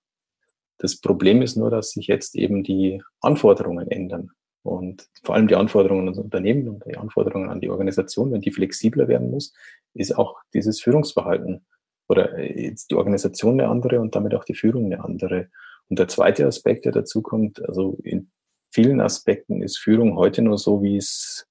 Das 0.79 0.97
Problem 1.01 1.41
ist 1.43 1.57
nur, 1.57 1.71
dass 1.71 1.93
sich 1.93 2.09
jetzt 2.09 2.35
eben 2.35 2.65
die 2.65 3.03
Anforderungen 3.21 3.89
ändern. 3.91 4.31
Und 4.63 5.09
vor 5.23 5.37
allem 5.37 5.49
die 5.49 5.55
Anforderungen 5.55 6.09
an 6.09 6.15
das 6.15 6.23
Unternehmen 6.23 6.69
und 6.69 6.85
die 6.85 6.97
Anforderungen 6.97 7.49
an 7.49 7.61
die 7.61 7.71
Organisation, 7.71 8.33
wenn 8.33 8.41
die 8.41 8.51
flexibler 8.51 9.09
werden 9.09 9.31
muss, 9.31 9.53
ist 9.95 10.17
auch 10.17 10.37
dieses 10.53 10.81
Führungsverhalten 10.81 11.65
oder 12.11 12.37
äh, 12.37 12.67
jetzt 12.67 12.91
die 12.91 12.97
Organisation 12.97 13.61
eine 13.61 13.71
andere 13.71 14.01
und 14.01 14.15
damit 14.15 14.35
auch 14.35 14.45
die 14.45 14.55
Führung 14.55 14.87
eine 14.87 15.03
andere. 15.05 15.49
Und 15.89 15.99
der 15.99 16.09
zweite 16.09 16.47
Aspekt, 16.47 16.85
der 16.85 16.93
dazu 16.93 17.23
kommt, 17.23 17.67
also 17.67 17.99
in 18.03 18.31
vielen 18.73 19.01
Aspekten 19.01 19.63
ist 19.63 19.79
Führung 19.79 20.17
heute 20.17 20.43
nur 20.43 20.59
so, 20.59 20.83
wie 20.83 20.97
es 20.97 21.47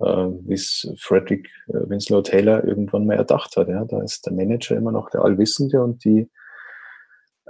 äh, 0.00 0.04
wie 0.04 0.54
es 0.54 0.88
Frederick 0.98 1.48
äh, 1.68 1.88
Winslow 1.88 2.22
Taylor 2.22 2.64
irgendwann 2.64 3.06
mal 3.06 3.16
erdacht 3.16 3.56
hat. 3.56 3.68
Ja. 3.68 3.84
Da 3.84 4.02
ist 4.02 4.26
der 4.26 4.32
Manager 4.32 4.76
immer 4.76 4.92
noch 4.92 5.10
der 5.10 5.22
Allwissende 5.22 5.82
und 5.82 6.04
die 6.04 6.28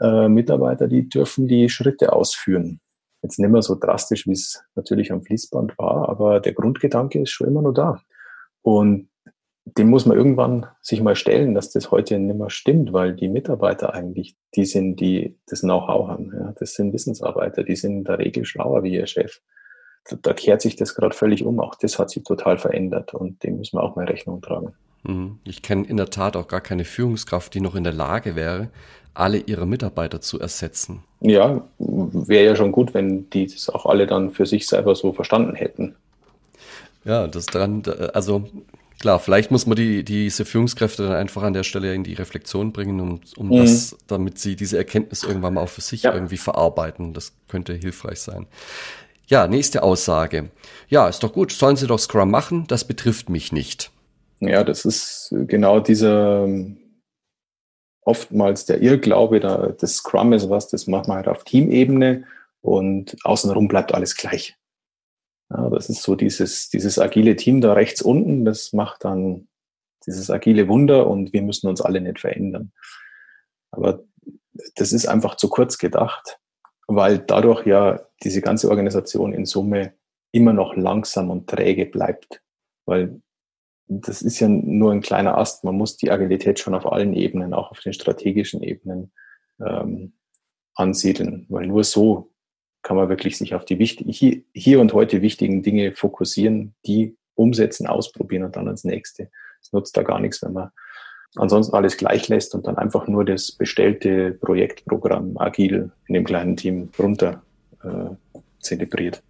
äh, 0.00 0.28
Mitarbeiter, 0.28 0.88
die 0.88 1.08
dürfen 1.08 1.48
die 1.48 1.68
Schritte 1.68 2.12
ausführen. 2.12 2.80
Jetzt 3.22 3.38
nicht 3.38 3.50
mehr 3.50 3.62
so 3.62 3.76
drastisch, 3.78 4.26
wie 4.26 4.32
es 4.32 4.64
natürlich 4.74 5.12
am 5.12 5.22
Fließband 5.22 5.78
war, 5.78 6.08
aber 6.08 6.40
der 6.40 6.54
Grundgedanke 6.54 7.22
ist 7.22 7.30
schon 7.30 7.46
immer 7.46 7.62
nur 7.62 7.72
da. 7.72 8.00
Und 8.62 9.08
dem 9.64 9.90
muss 9.90 10.06
man 10.06 10.16
irgendwann 10.16 10.66
sich 10.80 11.00
mal 11.00 11.14
stellen, 11.14 11.54
dass 11.54 11.70
das 11.70 11.90
heute 11.90 12.18
nicht 12.18 12.38
mehr 12.38 12.50
stimmt, 12.50 12.92
weil 12.92 13.14
die 13.14 13.28
Mitarbeiter 13.28 13.94
eigentlich 13.94 14.36
die 14.56 14.64
sind, 14.64 14.96
die 14.96 15.36
das 15.46 15.60
Know-how 15.60 16.08
haben. 16.08 16.32
Ja, 16.34 16.52
das 16.58 16.74
sind 16.74 16.92
Wissensarbeiter, 16.92 17.62
die 17.62 17.76
sind 17.76 17.98
in 17.98 18.04
der 18.04 18.18
Regel 18.18 18.44
schlauer 18.44 18.82
wie 18.82 18.94
ihr 18.94 19.06
Chef. 19.06 19.40
Da, 20.22 20.34
kehrt 20.34 20.60
sich 20.60 20.74
das 20.74 20.96
gerade 20.96 21.14
völlig 21.14 21.44
um. 21.44 21.60
Auch 21.60 21.76
das 21.76 21.98
hat 21.98 22.10
sich 22.10 22.24
total 22.24 22.58
verändert 22.58 23.14
und 23.14 23.44
dem 23.44 23.58
müssen 23.58 23.78
wir 23.78 23.84
auch 23.84 23.94
mal 23.94 24.06
Rechnung 24.06 24.42
tragen. 24.42 24.74
Mhm. 25.04 25.38
Ich 25.44 25.62
kenne 25.62 25.86
in 25.86 25.96
der 25.96 26.10
Tat 26.10 26.36
auch 26.36 26.48
gar 26.48 26.60
keine 26.60 26.84
Führungskraft, 26.84 27.54
die 27.54 27.60
noch 27.60 27.76
in 27.76 27.84
der 27.84 27.92
Lage 27.92 28.34
wäre, 28.34 28.68
alle 29.14 29.38
ihre 29.38 29.66
Mitarbeiter 29.66 30.20
zu 30.20 30.40
ersetzen. 30.40 31.04
Ja, 31.20 31.62
wäre 31.78 32.44
ja 32.44 32.56
schon 32.56 32.72
gut, 32.72 32.94
wenn 32.94 33.30
die 33.30 33.46
das 33.46 33.68
auch 33.70 33.86
alle 33.86 34.08
dann 34.08 34.30
für 34.30 34.46
sich 34.46 34.66
selber 34.66 34.96
so 34.96 35.12
verstanden 35.12 35.54
hätten. 35.54 35.94
Ja, 37.04 37.28
das 37.28 37.46
dran, 37.46 37.82
also 38.12 38.44
Klar, 39.02 39.18
vielleicht 39.18 39.50
muss 39.50 39.66
man 39.66 39.74
die, 39.74 40.04
diese 40.04 40.44
Führungskräfte 40.44 41.02
dann 41.02 41.14
einfach 41.14 41.42
an 41.42 41.54
der 41.54 41.64
Stelle 41.64 41.92
in 41.92 42.04
die 42.04 42.14
Reflexion 42.14 42.72
bringen, 42.72 43.00
um, 43.00 43.20
um 43.36 43.48
mhm. 43.48 43.56
das, 43.56 43.96
damit 44.06 44.38
sie 44.38 44.54
diese 44.54 44.78
Erkenntnis 44.78 45.24
irgendwann 45.24 45.54
mal 45.54 45.62
auch 45.62 45.68
für 45.68 45.80
sich 45.80 46.04
ja. 46.04 46.14
irgendwie 46.14 46.36
verarbeiten. 46.36 47.12
Das 47.12 47.32
könnte 47.48 47.74
hilfreich 47.74 48.20
sein. 48.20 48.46
Ja, 49.26 49.48
nächste 49.48 49.82
Aussage. 49.82 50.50
Ja, 50.88 51.08
ist 51.08 51.24
doch 51.24 51.32
gut, 51.32 51.50
sollen 51.50 51.74
sie 51.74 51.88
doch 51.88 51.98
Scrum 51.98 52.30
machen, 52.30 52.66
das 52.68 52.84
betrifft 52.84 53.28
mich 53.28 53.50
nicht. 53.50 53.90
Ja, 54.38 54.62
das 54.62 54.84
ist 54.84 55.34
genau 55.48 55.80
dieser 55.80 56.46
oftmals 58.04 58.66
der 58.66 58.82
Irrglaube, 58.82 59.40
da, 59.40 59.74
das 59.80 59.96
Scrum 59.96 60.32
ist 60.32 60.48
was, 60.48 60.68
das 60.68 60.86
macht 60.86 61.08
man 61.08 61.16
halt 61.16 61.28
auf 61.28 61.42
Teamebene 61.42 62.22
und 62.60 63.16
außenrum 63.24 63.66
bleibt 63.66 63.94
alles 63.94 64.16
gleich. 64.16 64.56
Ja, 65.52 65.68
das 65.70 65.88
ist 65.88 66.02
so 66.02 66.14
dieses, 66.14 66.70
dieses 66.70 66.98
agile 66.98 67.36
Team 67.36 67.60
da 67.60 67.74
rechts 67.74 68.00
unten, 68.00 68.44
das 68.44 68.72
macht 68.72 69.04
dann 69.04 69.48
dieses 70.06 70.30
agile 70.30 70.68
Wunder 70.68 71.06
und 71.06 71.32
wir 71.32 71.42
müssen 71.42 71.68
uns 71.68 71.80
alle 71.80 72.00
nicht 72.00 72.20
verändern. 72.20 72.72
Aber 73.70 74.02
das 74.76 74.92
ist 74.92 75.06
einfach 75.06 75.36
zu 75.36 75.48
kurz 75.48 75.78
gedacht, 75.78 76.38
weil 76.86 77.18
dadurch 77.18 77.66
ja 77.66 78.00
diese 78.22 78.40
ganze 78.40 78.70
Organisation 78.70 79.32
in 79.32 79.46
Summe 79.46 79.94
immer 80.32 80.52
noch 80.52 80.76
langsam 80.76 81.30
und 81.30 81.48
träge 81.48 81.86
bleibt. 81.86 82.42
Weil 82.86 83.20
das 83.86 84.22
ist 84.22 84.40
ja 84.40 84.48
nur 84.48 84.92
ein 84.92 85.02
kleiner 85.02 85.36
Ast. 85.36 85.64
Man 85.64 85.76
muss 85.76 85.96
die 85.96 86.10
Agilität 86.10 86.58
schon 86.58 86.74
auf 86.74 86.90
allen 86.90 87.14
Ebenen, 87.14 87.52
auch 87.52 87.70
auf 87.70 87.80
den 87.80 87.92
strategischen 87.92 88.62
Ebenen 88.62 89.12
ähm, 89.60 90.14
ansiedeln, 90.74 91.46
weil 91.48 91.66
nur 91.66 91.84
so 91.84 92.31
kann 92.82 92.96
man 92.96 93.08
wirklich 93.08 93.38
sich 93.38 93.54
auf 93.54 93.64
die 93.64 93.76
hier, 93.84 94.42
hier 94.52 94.80
und 94.80 94.92
heute 94.92 95.22
wichtigen 95.22 95.62
Dinge 95.62 95.92
fokussieren, 95.92 96.74
die 96.86 97.16
umsetzen, 97.34 97.86
ausprobieren 97.86 98.44
und 98.44 98.56
dann 98.56 98.66
ans 98.66 98.84
nächste. 98.84 99.30
Es 99.60 99.72
nutzt 99.72 99.96
da 99.96 100.02
gar 100.02 100.20
nichts, 100.20 100.42
wenn 100.42 100.52
man 100.52 100.70
ansonsten 101.36 101.74
alles 101.74 101.96
gleich 101.96 102.28
lässt 102.28 102.54
und 102.54 102.66
dann 102.66 102.76
einfach 102.76 103.06
nur 103.06 103.24
das 103.24 103.52
bestellte 103.52 104.32
Projektprogramm 104.32 105.38
agil 105.38 105.90
in 106.06 106.14
dem 106.14 106.24
kleinen 106.24 106.56
Team 106.56 106.90
runter 106.98 107.42
äh, 107.82 108.34
zelebriert. 108.60 109.22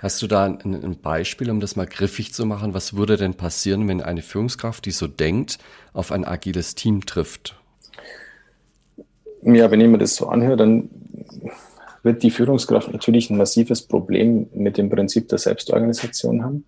Hast 0.00 0.20
du 0.22 0.26
da 0.26 0.44
ein, 0.44 0.60
ein, 0.62 1.00
Beispiel, 1.00 1.50
um 1.50 1.60
das 1.60 1.74
mal 1.76 1.86
griffig 1.86 2.34
zu 2.34 2.44
machen? 2.44 2.74
Was 2.74 2.96
würde 2.96 3.16
denn 3.16 3.34
passieren, 3.34 3.88
wenn 3.88 4.02
eine 4.02 4.22
Führungskraft, 4.22 4.84
die 4.84 4.90
so 4.90 5.06
denkt, 5.06 5.58
auf 5.92 6.12
ein 6.12 6.24
agiles 6.24 6.74
Team 6.74 7.06
trifft? 7.06 7.56
Ja, 9.42 9.70
wenn 9.70 9.80
ich 9.80 9.88
mir 9.88 9.98
das 9.98 10.16
so 10.16 10.28
anhöre, 10.28 10.58
dann 10.58 10.90
wird 12.02 12.22
die 12.22 12.30
Führungskraft 12.30 12.92
natürlich 12.92 13.30
ein 13.30 13.36
massives 13.36 13.82
Problem 13.82 14.48
mit 14.54 14.78
dem 14.78 14.88
Prinzip 14.88 15.28
der 15.28 15.38
Selbstorganisation 15.38 16.42
haben, 16.42 16.64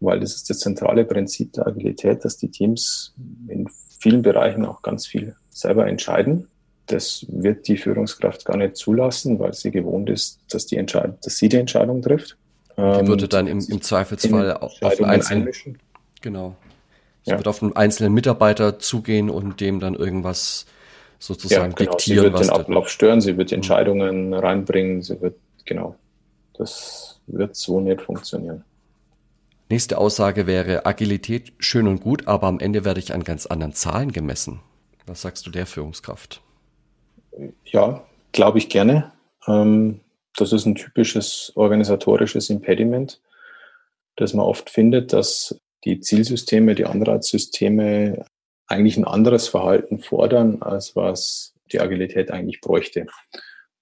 weil 0.00 0.20
das 0.20 0.34
ist 0.34 0.50
das 0.50 0.58
zentrale 0.60 1.04
Prinzip 1.04 1.52
der 1.54 1.66
Agilität, 1.66 2.24
dass 2.24 2.36
die 2.36 2.50
Teams 2.50 3.14
in 3.48 3.68
vielen 3.98 4.22
Bereichen 4.22 4.64
auch 4.64 4.82
ganz 4.82 5.06
viel 5.06 5.34
selber 5.50 5.86
entscheiden. 5.86 6.48
Das 6.86 7.26
wird 7.28 7.66
die 7.66 7.76
Führungskraft 7.76 8.44
gar 8.44 8.56
nicht 8.56 8.76
zulassen, 8.76 9.38
weil 9.38 9.54
sie 9.54 9.70
gewohnt 9.70 10.10
ist, 10.10 10.38
dass, 10.50 10.66
die 10.66 10.76
Entscheid 10.76 11.14
dass 11.22 11.36
sie 11.38 11.48
die 11.48 11.56
Entscheidung 11.56 12.02
trifft. 12.02 12.36
Die 12.76 12.82
würde 12.82 13.24
ähm, 13.24 13.30
dann 13.30 13.46
im, 13.46 13.60
im 13.60 13.80
Zweifelsfall 13.80 14.52
auf 14.56 14.82
einen 14.82 15.04
einzelnen, 15.04 15.48
genau. 16.20 16.56
Sie 17.22 17.30
ja. 17.30 17.38
wird 17.38 17.48
auf 17.48 17.62
einen 17.62 17.74
einzelnen 17.74 18.12
Mitarbeiter 18.12 18.78
zugehen 18.78 19.30
und 19.30 19.60
dem 19.60 19.80
dann 19.80 19.94
irgendwas 19.94 20.66
sozusagen 21.26 21.70
ja, 21.70 21.76
genau. 21.76 21.90
diktieren. 21.90 22.26
Sie 22.26 22.32
wird 22.32 22.44
den 22.44 22.50
Ablauf 22.50 22.88
stören, 22.88 23.20
sie 23.20 23.36
wird 23.36 23.52
Entscheidungen 23.52 24.28
mhm. 24.28 24.34
reinbringen, 24.34 25.02
sie 25.02 25.20
wird, 25.20 25.36
genau. 25.64 25.96
Das 26.56 27.20
wird 27.26 27.56
so 27.56 27.80
nicht 27.80 28.00
funktionieren. 28.00 28.64
Nächste 29.70 29.98
Aussage 29.98 30.46
wäre 30.46 30.86
Agilität 30.86 31.52
schön 31.58 31.88
und 31.88 32.00
gut, 32.00 32.28
aber 32.28 32.46
am 32.46 32.60
Ende 32.60 32.84
werde 32.84 33.00
ich 33.00 33.14
an 33.14 33.24
ganz 33.24 33.46
anderen 33.46 33.72
Zahlen 33.72 34.12
gemessen. 34.12 34.60
Was 35.06 35.22
sagst 35.22 35.46
du 35.46 35.50
der 35.50 35.66
Führungskraft? 35.66 36.42
Ja, 37.64 38.04
glaube 38.32 38.58
ich 38.58 38.68
gerne. 38.68 39.12
Ähm, 39.46 40.00
das 40.36 40.52
ist 40.52 40.66
ein 40.66 40.74
typisches 40.74 41.52
organisatorisches 41.54 42.50
Impediment, 42.50 43.20
das 44.16 44.34
man 44.34 44.46
oft 44.46 44.70
findet, 44.70 45.12
dass 45.12 45.58
die 45.84 46.00
Zielsysteme, 46.00 46.74
die 46.74 46.86
Anreizsysteme 46.86 48.24
eigentlich 48.66 48.96
ein 48.96 49.04
anderes 49.04 49.48
Verhalten 49.48 49.98
fordern, 49.98 50.62
als 50.62 50.96
was 50.96 51.54
die 51.72 51.80
Agilität 51.80 52.30
eigentlich 52.30 52.60
bräuchte. 52.60 53.06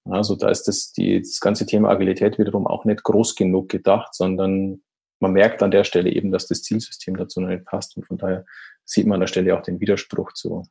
Also 0.05 0.35
da 0.35 0.49
ist 0.49 0.67
das, 0.67 0.91
die, 0.91 1.19
das 1.21 1.39
ganze 1.39 1.65
Thema 1.65 1.89
Agilität 1.89 2.37
wiederum 2.37 2.67
auch 2.67 2.85
nicht 2.85 3.03
groß 3.03 3.35
genug 3.35 3.69
gedacht, 3.69 4.13
sondern 4.13 4.81
man 5.19 5.31
merkt 5.31 5.63
an 5.63 5.71
der 5.71 5.85
Stelle 5.85 6.11
eben, 6.11 6.31
dass 6.31 6.47
das 6.47 6.63
Zielsystem 6.63 7.15
dazu 7.15 7.39
noch 7.39 7.47
nicht 7.47 7.65
passt. 7.65 7.95
Und 7.95 8.05
von 8.05 8.17
daher 8.17 8.45
sieht 8.83 9.07
man 9.07 9.15
an 9.15 9.21
der 9.21 9.27
Stelle 9.27 9.57
auch 9.57 9.61
den 9.61 9.79
Widerspruch 9.79 10.33
zu, 10.33 10.63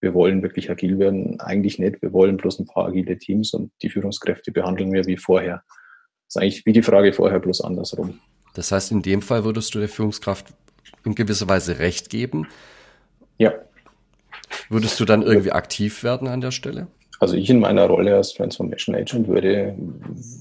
wir 0.00 0.14
wollen 0.14 0.42
wirklich 0.42 0.70
agil 0.70 0.98
werden. 1.00 1.40
Eigentlich 1.40 1.80
nicht. 1.80 2.00
Wir 2.02 2.12
wollen 2.12 2.36
bloß 2.36 2.60
ein 2.60 2.66
paar 2.66 2.86
agile 2.86 3.18
Teams 3.18 3.52
und 3.52 3.72
die 3.82 3.90
Führungskräfte 3.90 4.52
behandeln 4.52 4.92
wir 4.92 5.06
wie 5.06 5.16
vorher. 5.16 5.64
Das 6.26 6.36
ist 6.36 6.42
eigentlich 6.42 6.66
wie 6.66 6.72
die 6.72 6.82
Frage 6.82 7.12
vorher, 7.12 7.40
bloß 7.40 7.62
andersrum. 7.62 8.20
Das 8.54 8.70
heißt, 8.70 8.92
in 8.92 9.02
dem 9.02 9.22
Fall 9.22 9.44
würdest 9.44 9.74
du 9.74 9.80
der 9.80 9.88
Führungskraft 9.88 10.54
in 11.04 11.14
gewisser 11.14 11.48
Weise 11.48 11.78
Recht 11.78 12.10
geben. 12.10 12.46
Ja. 13.38 13.52
Würdest 14.68 14.98
du 15.00 15.04
dann 15.04 15.22
irgendwie 15.22 15.52
aktiv 15.52 16.02
werden 16.02 16.28
an 16.28 16.40
der 16.40 16.50
Stelle? 16.50 16.88
Also 17.20 17.36
ich 17.36 17.50
in 17.50 17.58
meiner 17.58 17.86
Rolle 17.86 18.14
als 18.14 18.34
Transformation 18.34 18.94
Agent 18.94 19.26
würde, 19.26 19.76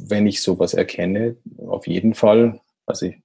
wenn 0.08 0.28
ich 0.28 0.42
sowas 0.42 0.74
erkenne, 0.74 1.36
auf 1.66 1.88
jeden 1.88 2.14
Fall, 2.14 2.60
also 2.86 3.08
ich, 3.08 3.16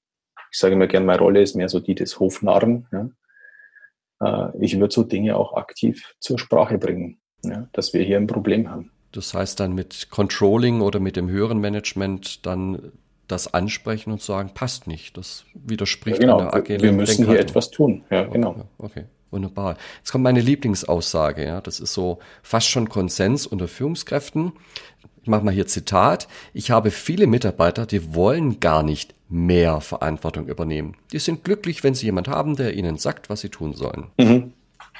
ich 0.51 0.59
sage 0.59 0.75
immer 0.75 0.87
gern, 0.87 1.05
meine 1.05 1.21
Rolle 1.21 1.43
ist 1.43 1.55
mehr 1.55 1.69
so 1.69 1.81
die 1.81 1.95
des 1.95 2.19
Hofnarren. 2.19 2.87
Ja. 2.93 4.53
Äh, 4.53 4.65
ich 4.65 4.79
würde 4.79 4.95
so 4.95 5.03
Dinge 5.03 5.37
auch 5.37 5.55
aktiv 5.55 6.15
zur 6.19 6.39
Sprache 6.39 6.79
bringen, 6.79 7.21
ja, 7.45 7.69
dass 7.73 7.93
wir 7.93 8.03
hier 8.03 8.17
ein 8.17 8.27
Problem 8.27 8.71
haben. 8.71 8.91
Das 9.13 9.35
heißt 9.35 9.61
dann 9.61 9.75
mit 9.75 10.09
Controlling 10.11 10.81
oder 10.81 10.99
mit 10.99 11.17
dem 11.17 11.29
höheren 11.29 11.59
Management 11.59 12.47
dann 12.47 12.93
das 13.29 13.53
ansprechen 13.53 14.11
und 14.13 14.23
sagen, 14.23 14.53
passt 14.55 14.87
nicht. 14.87 15.19
Das 15.19 15.45
widerspricht 15.55 16.19
ja, 16.19 16.27
genau. 16.27 16.39
einer 16.39 16.55
agilen 16.55 16.83
Wir 16.83 16.93
müssen 16.93 17.27
hier 17.27 17.39
etwas 17.39 17.71
tun. 17.71 18.05
Ja, 18.11 18.25
genau. 18.25 18.67
Okay. 18.79 19.05
Wunderbar. 19.33 19.77
Jetzt 19.99 20.13
kommt 20.13 20.25
meine 20.25 20.43
Lieblingsaussage. 20.43 21.45
Ja, 21.45 21.61
das 21.63 21.81
ist 21.81 21.95
so 21.95 22.19
fast 22.43 22.69
schon 22.69 22.91
Konsens 22.91 23.47
unter 23.47 23.67
Führungskräften. 23.67 24.53
Ich 25.23 25.29
mache 25.29 25.43
mal 25.43 25.55
hier 25.55 25.67
Zitat. 25.67 26.29
Ich 26.53 26.71
habe 26.71 26.91
viele 26.91 27.27
Mitarbeiter, 27.27 27.87
die 27.87 28.15
wollen 28.15 28.61
gar 28.61 28.83
nicht 28.83 29.15
mehr 29.31 29.81
Verantwortung 29.81 30.49
übernehmen. 30.49 30.97
Die 31.13 31.19
sind 31.19 31.45
glücklich, 31.45 31.83
wenn 31.83 31.95
sie 31.95 32.07
jemand 32.07 32.29
haben, 32.29 32.57
der 32.57 32.75
ihnen 32.75 32.99
sagt, 32.99 33.31
was 33.31 33.41
sie 33.41 33.49
tun 33.49 33.73
sollen. 33.73 34.09
Mhm. 34.19 34.53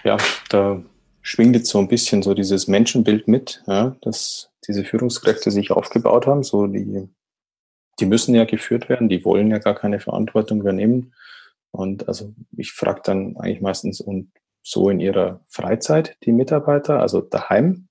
Ja, 0.03 0.17
da 0.49 0.83
schwingt 1.21 1.55
jetzt 1.55 1.69
so 1.69 1.79
ein 1.79 1.89
bisschen 1.89 2.23
so 2.23 2.33
dieses 2.33 2.67
Menschenbild 2.69 3.29
mit, 3.29 3.63
ja, 3.67 3.97
dass 4.01 4.51
diese 4.67 4.85
Führungskräfte 4.85 5.51
sich 5.51 5.71
aufgebaut 5.71 6.27
haben. 6.27 6.43
So 6.43 6.67
die, 6.67 7.07
die 8.01 8.07
müssen 8.07 8.35
ja 8.35 8.47
geführt 8.47 8.89
werden, 8.89 9.11
die 9.11 9.27
wollen 9.27 9.51
ja 9.51 9.59
gar 9.59 9.75
keine 9.75 10.01
Verantwortung 10.01 10.61
übernehmen. 10.61 11.13
Und 11.73 12.07
also 12.07 12.35
ich 12.57 12.73
frage 12.73 13.01
dann 13.03 13.37
eigentlich 13.37 13.61
meistens 13.61 14.01
und 14.01 14.31
so 14.63 14.89
in 14.91 15.01
ihrer 15.01 15.41
Freizeit 15.49 16.17
die 16.25 16.33
Mitarbeiter, 16.33 17.01
also 17.01 17.21
daheim, 17.21 17.89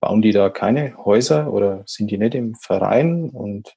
bauen 0.00 0.22
die 0.22 0.32
da 0.32 0.48
keine 0.48 0.96
Häuser 1.04 1.52
oder 1.52 1.82
sind 1.86 2.10
die 2.10 2.18
nicht 2.18 2.34
im 2.34 2.54
Verein 2.54 3.30
und 3.30 3.76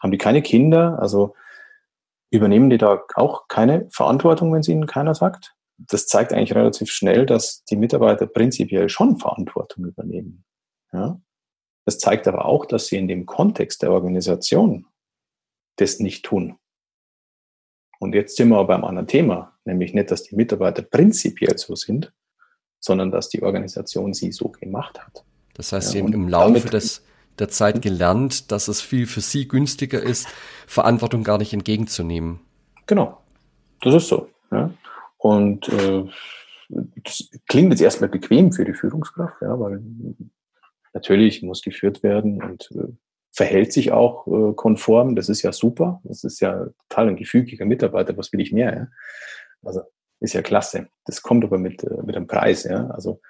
haben 0.00 0.12
die 0.12 0.18
keine 0.18 0.42
Kinder? 0.42 0.98
Also 1.00 1.34
übernehmen 2.30 2.70
die 2.70 2.78
da 2.78 3.02
auch 3.14 3.48
keine 3.48 3.88
Verantwortung, 3.90 4.52
wenn 4.52 4.60
es 4.60 4.68
ihnen 4.68 4.86
keiner 4.86 5.14
sagt? 5.14 5.54
Das 5.78 6.06
zeigt 6.06 6.32
eigentlich 6.32 6.54
relativ 6.54 6.90
schnell, 6.90 7.26
dass 7.26 7.64
die 7.64 7.76
Mitarbeiter 7.76 8.26
prinzipiell 8.26 8.88
schon 8.88 9.18
Verantwortung 9.18 9.84
übernehmen. 9.84 10.44
Ja? 10.92 11.20
Das 11.84 11.98
zeigt 11.98 12.28
aber 12.28 12.44
auch, 12.44 12.64
dass 12.66 12.86
sie 12.86 12.96
in 12.96 13.08
dem 13.08 13.26
Kontext 13.26 13.82
der 13.82 13.90
Organisation 13.90 14.86
das 15.76 15.98
nicht 15.98 16.24
tun. 16.24 16.56
Und 18.02 18.16
jetzt 18.16 18.36
sind 18.36 18.48
wir 18.48 18.56
aber 18.56 18.66
beim 18.74 18.84
anderen 18.84 19.06
Thema, 19.06 19.52
nämlich 19.64 19.94
nicht, 19.94 20.10
dass 20.10 20.24
die 20.24 20.34
Mitarbeiter 20.34 20.82
prinzipiell 20.82 21.56
so 21.56 21.76
sind, 21.76 22.12
sondern 22.80 23.12
dass 23.12 23.28
die 23.28 23.44
Organisation 23.44 24.12
sie 24.12 24.32
so 24.32 24.48
gemacht 24.48 25.00
hat. 25.00 25.24
Das 25.54 25.70
heißt, 25.70 25.86
ja, 25.86 25.92
sie 25.92 26.02
haben 26.02 26.12
im 26.12 26.26
Laufe 26.26 26.68
des, 26.68 27.04
der 27.38 27.48
Zeit 27.48 27.80
gelernt, 27.80 28.50
dass 28.50 28.66
es 28.66 28.80
viel 28.80 29.06
für 29.06 29.20
sie 29.20 29.46
günstiger 29.46 30.02
ist, 30.02 30.26
Verantwortung 30.66 31.22
gar 31.22 31.38
nicht 31.38 31.52
entgegenzunehmen. 31.52 32.40
Genau, 32.88 33.22
das 33.82 33.94
ist 33.94 34.08
so. 34.08 34.28
Ja. 34.50 34.74
Und 35.18 35.68
äh, 35.68 36.04
das 37.04 37.30
klingt 37.46 37.70
jetzt 37.70 37.82
erstmal 37.82 38.10
bequem 38.10 38.50
für 38.50 38.64
die 38.64 38.74
Führungskraft, 38.74 39.40
ja, 39.42 39.60
weil 39.60 39.80
natürlich 40.92 41.40
muss 41.44 41.62
geführt 41.62 42.02
werden 42.02 42.42
und 42.42 42.68
äh, 42.74 42.88
verhält 43.32 43.72
sich 43.72 43.92
auch 43.92 44.26
äh, 44.26 44.54
konform. 44.54 45.16
Das 45.16 45.28
ist 45.28 45.42
ja 45.42 45.52
super. 45.52 46.00
Das 46.04 46.22
ist 46.22 46.40
ja 46.40 46.66
total 46.88 47.08
ein 47.08 47.16
gefügiger 47.16 47.64
Mitarbeiter. 47.64 48.16
Was 48.16 48.32
will 48.32 48.40
ich 48.40 48.52
mehr? 48.52 48.74
Ja? 48.74 48.88
Also 49.62 49.82
ist 50.20 50.34
ja 50.34 50.42
klasse. 50.42 50.88
Das 51.04 51.22
kommt 51.22 51.44
aber 51.44 51.58
mit, 51.58 51.82
äh, 51.82 52.02
mit 52.04 52.14
einem 52.14 52.26
Preis. 52.26 52.64
Ja? 52.64 52.88
Also 52.88 53.20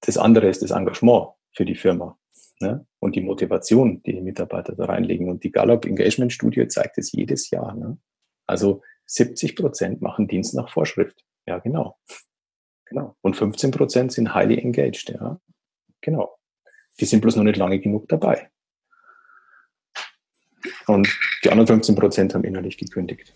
das 0.00 0.18
andere 0.18 0.48
ist 0.48 0.62
das 0.62 0.72
Engagement 0.72 1.28
für 1.52 1.64
die 1.64 1.76
Firma 1.76 2.18
ne? 2.60 2.86
und 2.98 3.14
die 3.14 3.20
Motivation, 3.20 4.02
die 4.02 4.12
die 4.14 4.20
Mitarbeiter 4.20 4.74
da 4.74 4.86
reinlegen. 4.86 5.28
Und 5.28 5.44
die 5.44 5.52
Gallup 5.52 5.86
Engagement 5.86 6.32
Studie 6.32 6.66
zeigt 6.66 6.98
es 6.98 7.12
jedes 7.12 7.50
Jahr. 7.50 7.74
Ne? 7.74 7.98
Also 8.46 8.82
70 9.06 9.54
Prozent 9.54 10.02
machen 10.02 10.26
Dienst 10.26 10.54
nach 10.54 10.68
Vorschrift. 10.68 11.24
Ja, 11.46 11.58
genau. 11.58 11.98
Genau. 12.86 13.16
Und 13.20 13.36
15 13.36 13.70
Prozent 13.70 14.12
sind 14.12 14.34
highly 14.34 14.58
engaged. 14.58 15.10
Ja, 15.10 15.40
genau. 16.00 16.36
Die 17.00 17.04
sind 17.04 17.20
bloß 17.20 17.36
noch 17.36 17.44
nicht 17.44 17.58
lange 17.58 17.78
genug 17.78 18.08
dabei. 18.08 18.50
Und 20.86 21.08
die 21.44 21.50
anderen 21.50 21.66
15 21.66 21.94
Prozent 21.94 22.34
haben 22.34 22.44
innerlich 22.44 22.76
gekündigt. 22.76 23.32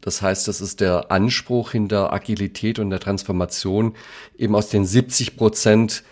Das 0.00 0.20
heißt, 0.20 0.48
das 0.48 0.60
ist 0.60 0.80
der 0.80 1.10
Anspruch 1.10 1.72
hinter 1.72 2.12
Agilität 2.12 2.78
und 2.78 2.90
der 2.90 3.00
Transformation, 3.00 3.94
eben 4.36 4.54
aus 4.54 4.68
den 4.68 4.84
70 4.84 5.36
Prozent 5.36 6.02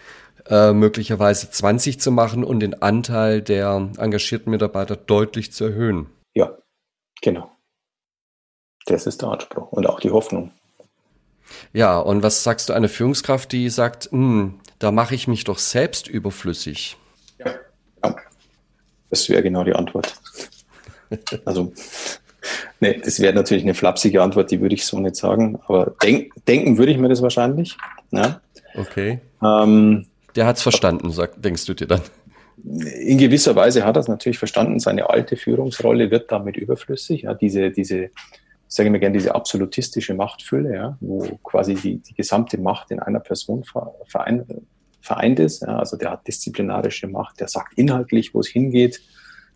äh, 0.48 0.72
möglicherweise 0.72 1.50
20 1.50 2.00
zu 2.00 2.12
machen 2.12 2.44
und 2.44 2.60
den 2.60 2.80
Anteil 2.82 3.42
der 3.42 3.90
engagierten 3.98 4.50
Mitarbeiter 4.50 4.96
deutlich 4.96 5.52
zu 5.52 5.64
erhöhen. 5.64 6.06
Ja, 6.34 6.56
genau. 7.20 7.50
Das 8.86 9.06
ist 9.06 9.22
der 9.22 9.30
Anspruch 9.30 9.72
und 9.72 9.86
auch 9.86 10.00
die 10.00 10.10
Hoffnung. 10.10 10.52
Ja, 11.72 11.98
und 11.98 12.22
was 12.22 12.44
sagst 12.44 12.68
du 12.68 12.72
einer 12.72 12.88
Führungskraft, 12.88 13.50
die 13.50 13.68
sagt, 13.70 14.10
hm, 14.12 14.60
da 14.78 14.92
mache 14.92 15.16
ich 15.16 15.26
mich 15.26 15.44
doch 15.44 15.58
selbst 15.58 16.08
überflüssig? 16.08 16.96
Ja, 17.38 17.54
ja. 18.04 18.16
das 19.10 19.28
wäre 19.28 19.42
genau 19.42 19.64
die 19.64 19.74
Antwort. 19.74 20.14
Also, 21.44 21.72
nee, 22.80 23.00
das 23.02 23.20
wäre 23.20 23.34
natürlich 23.34 23.64
eine 23.64 23.74
flapsige 23.74 24.22
Antwort, 24.22 24.50
die 24.50 24.60
würde 24.60 24.74
ich 24.74 24.84
so 24.84 24.98
nicht 24.98 25.16
sagen, 25.16 25.58
aber 25.66 25.94
denk, 26.02 26.32
denken 26.46 26.78
würde 26.78 26.92
ich 26.92 26.98
mir 26.98 27.08
das 27.08 27.22
wahrscheinlich. 27.22 27.76
Ja. 28.10 28.40
Okay. 28.74 29.20
Ähm, 29.42 30.06
Der 30.36 30.46
hat 30.46 30.56
es 30.56 30.62
verstanden, 30.62 31.10
sag, 31.10 31.40
denkst 31.42 31.64
du 31.66 31.74
dir 31.74 31.86
dann? 31.86 32.02
In 32.62 33.18
gewisser 33.18 33.56
Weise 33.56 33.84
hat 33.84 33.96
er 33.96 34.00
es 34.00 34.08
natürlich 34.08 34.38
verstanden. 34.38 34.80
Seine 34.80 35.08
alte 35.08 35.36
Führungsrolle 35.36 36.10
wird 36.10 36.30
damit 36.30 36.56
überflüssig. 36.56 37.22
Ja, 37.22 37.32
diese, 37.32 37.70
diese 37.70 38.10
sage 38.68 38.88
ich 38.88 38.92
mir 38.92 39.00
gerne, 39.00 39.16
diese 39.16 39.34
absolutistische 39.34 40.14
Machtfülle, 40.14 40.74
ja, 40.74 40.96
wo 41.00 41.38
quasi 41.42 41.74
die, 41.74 41.96
die 41.96 42.14
gesamte 42.14 42.58
Macht 42.58 42.92
in 42.92 43.00
einer 43.00 43.18
Person 43.18 43.64
vereint, 44.06 44.44
vereint 45.00 45.40
ist. 45.40 45.62
Ja, 45.62 45.78
also 45.78 45.96
der 45.96 46.12
hat 46.12 46.28
disziplinarische 46.28 47.08
Macht, 47.08 47.40
der 47.40 47.48
sagt 47.48 47.76
inhaltlich, 47.76 48.32
wo 48.32 48.40
es 48.40 48.46
hingeht, 48.46 49.00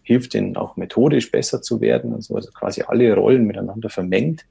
hilft 0.04 0.34
ihnen 0.34 0.56
auch 0.56 0.76
methodisch 0.76 1.30
besser 1.30 1.62
zu 1.62 1.80
werden 1.80 2.14
und 2.14 2.22
so, 2.22 2.36
also 2.36 2.50
quasi 2.52 2.82
alle 2.82 3.12
Rollen 3.14 3.44
miteinander 3.44 3.88
vermengt. 3.88 4.46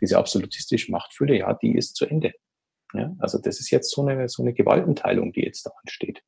Diese 0.00 0.18
absolutistische 0.18 0.92
Machtfülle, 0.92 1.38
ja, 1.38 1.54
die 1.54 1.74
ist 1.74 1.96
zu 1.96 2.04
Ende. 2.04 2.34
Ja, 2.92 3.14
also 3.18 3.38
das 3.38 3.60
ist 3.60 3.70
jetzt 3.70 3.90
so 3.90 4.06
eine, 4.06 4.28
so 4.28 4.42
eine 4.42 4.52
Gewaltenteilung, 4.52 5.32
die 5.32 5.42
jetzt 5.42 5.64
da 5.64 5.70
ansteht. 5.82 6.22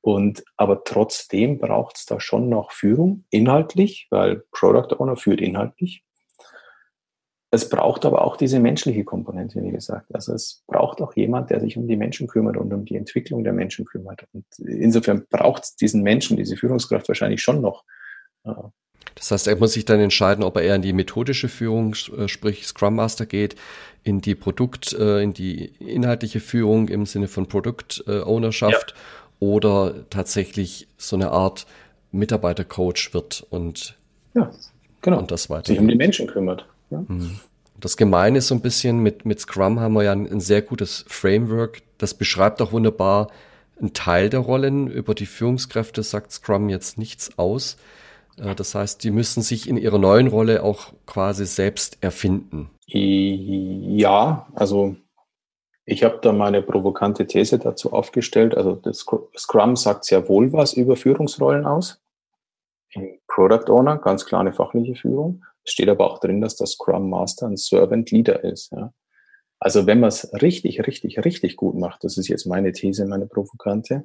Und 0.00 0.44
aber 0.56 0.84
trotzdem 0.84 1.58
braucht 1.58 1.96
es 1.96 2.04
da 2.04 2.20
schon 2.20 2.50
noch 2.50 2.72
Führung, 2.72 3.24
inhaltlich, 3.30 4.06
weil 4.10 4.44
Product 4.52 4.94
Owner 4.98 5.16
führt 5.16 5.40
inhaltlich. 5.40 6.04
Es 7.54 7.68
braucht 7.68 8.04
aber 8.04 8.24
auch 8.24 8.36
diese 8.36 8.58
menschliche 8.58 9.04
Komponente, 9.04 9.62
wie 9.62 9.70
gesagt. 9.70 10.12
Also 10.12 10.32
es 10.32 10.62
braucht 10.66 11.00
auch 11.00 11.14
jemand, 11.14 11.50
der 11.50 11.60
sich 11.60 11.76
um 11.76 11.86
die 11.86 11.96
Menschen 11.96 12.26
kümmert 12.26 12.56
und 12.56 12.72
um 12.72 12.84
die 12.84 12.96
Entwicklung 12.96 13.44
der 13.44 13.52
Menschen 13.52 13.84
kümmert. 13.84 14.26
Und 14.32 14.44
insofern 14.58 15.24
braucht 15.30 15.62
es 15.62 15.76
diesen 15.76 16.02
Menschen, 16.02 16.36
diese 16.36 16.56
Führungskraft 16.56 17.06
wahrscheinlich 17.06 17.42
schon 17.42 17.60
noch. 17.60 17.84
Das 19.14 19.30
heißt, 19.30 19.46
er 19.46 19.56
muss 19.56 19.74
sich 19.74 19.84
dann 19.84 20.00
entscheiden, 20.00 20.42
ob 20.42 20.56
er 20.56 20.62
eher 20.62 20.74
in 20.74 20.82
die 20.82 20.92
methodische 20.92 21.48
Führung, 21.48 21.94
äh, 22.16 22.26
sprich 22.26 22.66
Scrum 22.66 22.96
Master 22.96 23.26
geht, 23.26 23.54
in 24.02 24.20
die 24.20 24.34
Produkt, 24.34 24.92
äh, 24.92 25.22
in 25.22 25.32
die 25.32 25.66
inhaltliche 25.78 26.40
Führung 26.40 26.88
im 26.88 27.06
Sinne 27.06 27.28
von 27.28 27.46
Produkt-Ownerschaft 27.46 28.90
ja. 28.90 28.96
oder 29.38 30.08
tatsächlich 30.10 30.88
so 30.96 31.14
eine 31.14 31.30
Art 31.30 31.66
Mitarbeitercoach 32.10 33.10
wird 33.12 33.46
und, 33.50 33.96
ja, 34.34 34.50
genau. 35.02 35.18
und 35.18 35.30
das 35.30 35.48
weiter. 35.50 35.68
Sich 35.68 35.78
um 35.78 35.88
die 35.88 35.96
Menschen 35.96 36.26
kümmert. 36.26 36.66
Ja. 36.90 37.04
Mhm. 37.06 37.40
Das 37.80 37.96
Gemeine 37.96 38.38
ist 38.38 38.48
so 38.48 38.54
ein 38.54 38.60
bisschen, 38.60 39.00
mit, 39.00 39.24
mit 39.24 39.40
Scrum 39.40 39.80
haben 39.80 39.94
wir 39.94 40.04
ja 40.04 40.12
ein, 40.12 40.30
ein 40.30 40.40
sehr 40.40 40.62
gutes 40.62 41.04
Framework. 41.08 41.82
Das 41.98 42.14
beschreibt 42.14 42.62
auch 42.62 42.72
wunderbar 42.72 43.28
einen 43.78 43.92
Teil 43.92 44.30
der 44.30 44.40
Rollen. 44.40 44.88
Über 44.88 45.14
die 45.14 45.26
Führungskräfte 45.26 46.02
sagt 46.02 46.32
Scrum 46.32 46.68
jetzt 46.68 46.98
nichts 46.98 47.38
aus. 47.38 47.76
Äh, 48.38 48.54
das 48.54 48.74
heißt, 48.74 49.02
die 49.04 49.10
müssen 49.10 49.42
sich 49.42 49.68
in 49.68 49.76
ihrer 49.76 49.98
neuen 49.98 50.28
Rolle 50.28 50.62
auch 50.62 50.92
quasi 51.06 51.46
selbst 51.46 51.98
erfinden. 52.00 52.70
Ja, 52.86 54.46
also 54.54 54.96
ich 55.84 56.04
habe 56.04 56.18
da 56.22 56.32
meine 56.32 56.62
provokante 56.62 57.26
These 57.26 57.58
dazu 57.58 57.92
aufgestellt. 57.92 58.56
Also 58.56 58.74
das 58.76 59.04
Scrum 59.36 59.76
sagt 59.76 60.04
sehr 60.04 60.28
wohl 60.28 60.52
was 60.52 60.74
über 60.74 60.96
Führungsrollen 60.96 61.66
aus. 61.66 62.00
Im 62.90 63.18
Product 63.26 63.70
Owner 63.70 63.98
ganz 63.98 64.24
klar 64.24 64.40
eine 64.40 64.52
fachliche 64.52 64.94
Führung. 64.94 65.44
Steht 65.64 65.88
aber 65.88 66.10
auch 66.10 66.20
drin, 66.20 66.40
dass 66.40 66.56
der 66.56 66.66
Scrum 66.66 67.08
Master 67.08 67.46
ein 67.46 67.56
Servant 67.56 68.10
Leader 68.10 68.44
ist. 68.44 68.70
Ja. 68.72 68.92
Also 69.58 69.86
wenn 69.86 70.00
man 70.00 70.08
es 70.08 70.30
richtig, 70.42 70.86
richtig, 70.86 71.24
richtig 71.24 71.56
gut 71.56 71.74
macht, 71.74 72.04
das 72.04 72.18
ist 72.18 72.28
jetzt 72.28 72.46
meine 72.46 72.72
These, 72.72 73.06
meine 73.06 73.26
provokante, 73.26 74.04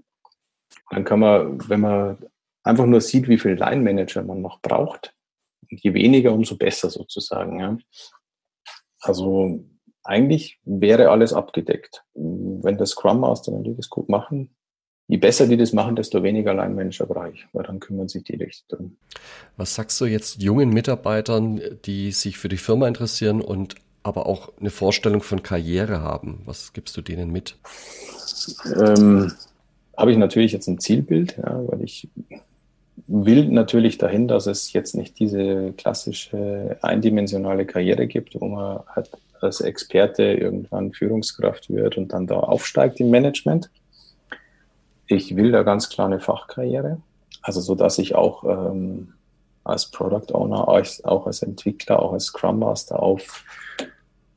dann 0.90 1.04
kann 1.04 1.20
man, 1.20 1.70
wenn 1.70 1.82
man 1.82 2.18
einfach 2.64 2.86
nur 2.86 3.02
sieht, 3.02 3.28
wie 3.28 3.38
viel 3.38 3.54
Line 3.54 3.82
Manager 3.82 4.24
man 4.24 4.42
noch 4.42 4.62
braucht, 4.62 5.14
je 5.68 5.94
weniger, 5.94 6.32
umso 6.32 6.58
besser 6.58 6.90
sozusagen. 6.90 7.60
Ja. 7.60 7.78
Also 9.02 9.66
eigentlich 10.04 10.60
wäre 10.64 11.10
alles 11.10 11.34
abgedeckt. 11.34 12.06
Wenn 12.14 12.78
der 12.78 12.88
Scrum 12.88 13.20
Master, 13.20 13.52
wenn 13.54 13.64
die 13.64 13.76
das 13.76 13.90
gut 13.90 14.10
machen, 14.10 14.56
je 15.10 15.18
besser 15.18 15.48
die 15.48 15.58
das 15.58 15.74
machen, 15.74 15.96
desto 15.96 16.22
weniger 16.22 16.54
Line-Manager 16.54 17.08
brauche 17.08 17.32
ich, 17.32 17.46
weil 17.52 17.64
dann 17.64 17.80
kümmern 17.80 18.08
sich 18.08 18.24
die 18.24 18.36
richtig 18.36 18.66
drum. 18.68 18.96
Was 19.58 19.74
sagst 19.74 20.00
du 20.00 20.06
jetzt 20.06 20.42
jungen 20.42 20.70
Mitarbeitern, 20.70 21.60
die 21.86 22.12
sich 22.12 22.38
für 22.38 22.48
die 22.48 22.58
Firma 22.58 22.88
interessieren 22.88 23.42
und 23.42 23.76
aber 24.04 24.28
auch 24.28 24.54
eine 24.60 24.70
Vorstellung 24.70 25.24
von 25.24 25.42
Karriere 25.42 26.02
haben? 26.02 26.44
Was 26.46 26.74
gibst 26.74 26.96
du 26.96 27.02
denen 27.02 27.32
mit? 27.32 27.58
Ähm, 28.78 29.32
habe 29.98 30.12
ich 30.12 30.18
natürlich 30.18 30.52
jetzt 30.52 30.68
ein 30.68 30.80
Zielbild, 30.80 31.38
ja, 31.38 31.60
weil 31.68 31.84
ich 31.84 32.08
will 33.08 33.48
natürlich 33.48 33.98
dahin, 33.98 34.28
dass 34.28 34.46
es 34.46 34.74
jetzt 34.74 34.94
nicht 34.94 35.18
diese 35.18 35.74
klassische 35.76 36.78
eindimensionale 36.84 37.66
Karriere 37.66 38.06
gibt, 38.06 38.40
wo 38.40 38.48
man 38.48 38.82
halt 38.96 39.10
als 39.42 39.62
Experte 39.62 40.24
irgendwann 40.24 40.92
Führungskraft 40.92 41.72
wird 41.72 41.98
und 41.98 42.14
dann 42.14 42.28
da 42.28 42.36
aufsteigt 42.36 43.00
im 43.00 43.10
Management, 43.10 43.72
ich 45.10 45.36
will 45.36 45.52
da 45.52 45.64
ganz 45.64 45.90
klar 45.90 46.08
eine 46.08 46.20
Fachkarriere, 46.20 47.02
also 47.42 47.60
so 47.60 47.76
dass 47.76 47.98
ich 47.98 48.16
auch 48.16 48.44
ähm, 48.44 49.14
als 49.64 49.88
Product 49.88 50.34
Owner, 50.34 50.68
auch 50.68 51.26
als 51.26 51.42
Entwickler, 51.42 52.02
auch 52.02 52.14
als 52.14 52.26
Scrum 52.26 52.60
Master 52.60 53.02
auf 53.02 53.44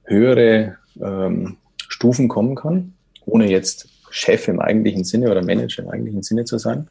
höhere 0.05 0.79
ähm, 1.01 1.59
Stufen 1.89 2.29
kommen 2.29 2.55
kann, 2.55 2.95
ohne 3.27 3.51
jetzt 3.51 3.89
Chef 4.11 4.49
im 4.49 4.61
eigentlichen 4.61 5.05
Sinne 5.05 5.31
oder 5.31 5.45
Manager 5.45 5.83
im 5.83 5.91
eigentlichen 5.91 6.23
Sinne 6.23 6.45
zu 6.45 6.59
sein. 6.59 6.89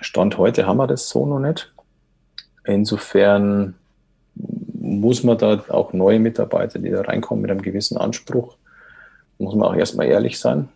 Stand 0.00 0.36
heute 0.38 0.66
haben 0.66 0.76
wir 0.78 0.86
das 0.86 1.08
so 1.08 1.26
noch 1.26 1.38
nicht. 1.38 1.72
Insofern 2.64 3.74
muss 4.34 5.22
man 5.22 5.38
da 5.38 5.64
auch 5.68 5.92
neue 5.92 6.18
Mitarbeiter, 6.18 6.78
die 6.78 6.90
da 6.90 7.02
reinkommen 7.02 7.42
mit 7.42 7.50
einem 7.50 7.62
gewissen 7.62 7.96
Anspruch, 7.96 8.56
muss 9.38 9.54
man 9.54 9.68
auch 9.68 9.76
erstmal 9.76 10.06
ehrlich 10.06 10.38
sein 10.38 10.68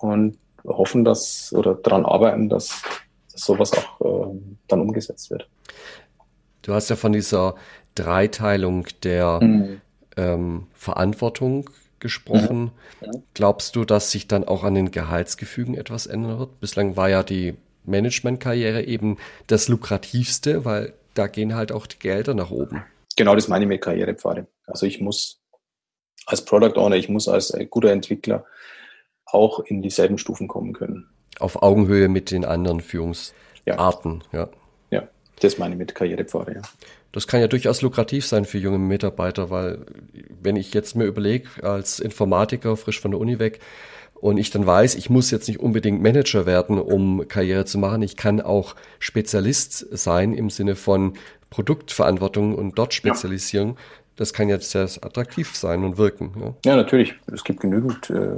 und 0.00 0.38
hoffen, 0.64 1.04
dass 1.04 1.52
oder 1.52 1.74
daran 1.74 2.04
arbeiten, 2.04 2.48
dass, 2.48 2.82
dass 3.32 3.42
sowas 3.42 3.72
auch 3.72 4.00
äh, 4.32 4.38
dann 4.68 4.80
umgesetzt 4.80 5.30
wird. 5.30 5.48
Du 6.62 6.74
hast 6.74 6.90
ja 6.90 6.96
von 6.96 7.12
dieser 7.12 7.54
Dreiteilung 7.94 8.86
der 9.02 9.40
mhm. 9.40 9.80
ähm, 10.16 10.66
Verantwortung 10.74 11.70
gesprochen. 11.98 12.72
Mhm. 13.00 13.22
Glaubst 13.34 13.76
du, 13.76 13.84
dass 13.84 14.10
sich 14.10 14.28
dann 14.28 14.44
auch 14.44 14.64
an 14.64 14.74
den 14.74 14.90
Gehaltsgefügen 14.90 15.74
etwas 15.74 16.06
ändern 16.06 16.38
wird? 16.38 16.60
Bislang 16.60 16.96
war 16.96 17.08
ja 17.08 17.22
die 17.22 17.54
Managementkarriere 17.84 18.84
eben 18.84 19.18
das 19.46 19.68
lukrativste, 19.68 20.64
weil 20.64 20.92
da 21.14 21.26
gehen 21.26 21.54
halt 21.54 21.72
auch 21.72 21.86
die 21.86 21.98
Gelder 21.98 22.34
nach 22.34 22.50
oben. 22.50 22.84
Genau, 23.16 23.34
das 23.34 23.48
meine 23.48 23.64
ich 23.64 23.68
mit 23.68 23.82
Karrierepfade. 23.82 24.46
Also 24.66 24.86
ich 24.86 25.00
muss 25.00 25.40
als 26.26 26.44
Product 26.44 26.78
Owner, 26.78 26.96
ich 26.96 27.08
muss 27.08 27.28
als 27.28 27.56
guter 27.70 27.90
Entwickler 27.90 28.44
auch 29.32 29.60
in 29.60 29.82
dieselben 29.82 30.18
Stufen 30.18 30.48
kommen 30.48 30.72
können. 30.72 31.08
Auf 31.38 31.62
Augenhöhe 31.62 32.08
mit 32.08 32.30
den 32.30 32.44
anderen 32.44 32.80
Führungsarten, 32.80 34.24
ja. 34.32 34.38
Ja, 34.38 34.48
ja 34.90 35.08
das 35.40 35.58
meine 35.58 35.74
ich 35.74 35.78
mit 35.78 35.94
Karrierepfade, 35.94 36.54
ja. 36.54 36.62
Das 37.12 37.26
kann 37.26 37.40
ja 37.40 37.48
durchaus 37.48 37.82
lukrativ 37.82 38.24
sein 38.24 38.44
für 38.44 38.58
junge 38.58 38.78
Mitarbeiter, 38.78 39.50
weil 39.50 39.84
wenn 40.40 40.54
ich 40.54 40.72
jetzt 40.74 40.94
mir 40.94 41.04
überlege, 41.04 41.48
als 41.62 41.98
Informatiker 41.98 42.76
frisch 42.76 43.00
von 43.00 43.10
der 43.10 43.20
Uni 43.20 43.38
weg, 43.38 43.60
und 44.20 44.36
ich 44.36 44.50
dann 44.50 44.66
weiß, 44.66 44.96
ich 44.96 45.08
muss 45.08 45.30
jetzt 45.30 45.48
nicht 45.48 45.60
unbedingt 45.60 46.02
Manager 46.02 46.44
werden, 46.44 46.78
um 46.78 47.26
Karriere 47.26 47.64
zu 47.64 47.78
machen. 47.78 48.02
Ich 48.02 48.16
kann 48.16 48.40
auch 48.42 48.76
Spezialist 48.98 49.86
sein 49.96 50.34
im 50.34 50.50
Sinne 50.50 50.76
von 50.76 51.14
Produktverantwortung 51.48 52.54
und 52.54 52.78
dort 52.78 52.92
Spezialisierung. 52.92 53.76
Ja 53.76 53.99
das 54.20 54.34
kann 54.34 54.50
jetzt 54.50 54.70
sehr 54.70 54.82
attraktiv 54.82 55.56
sein 55.56 55.82
und 55.82 55.96
wirken. 55.96 56.32
Ja, 56.38 56.54
ja 56.72 56.76
natürlich. 56.76 57.14
Es 57.32 57.42
gibt 57.42 57.60
genügend 57.60 58.10
äh, 58.10 58.36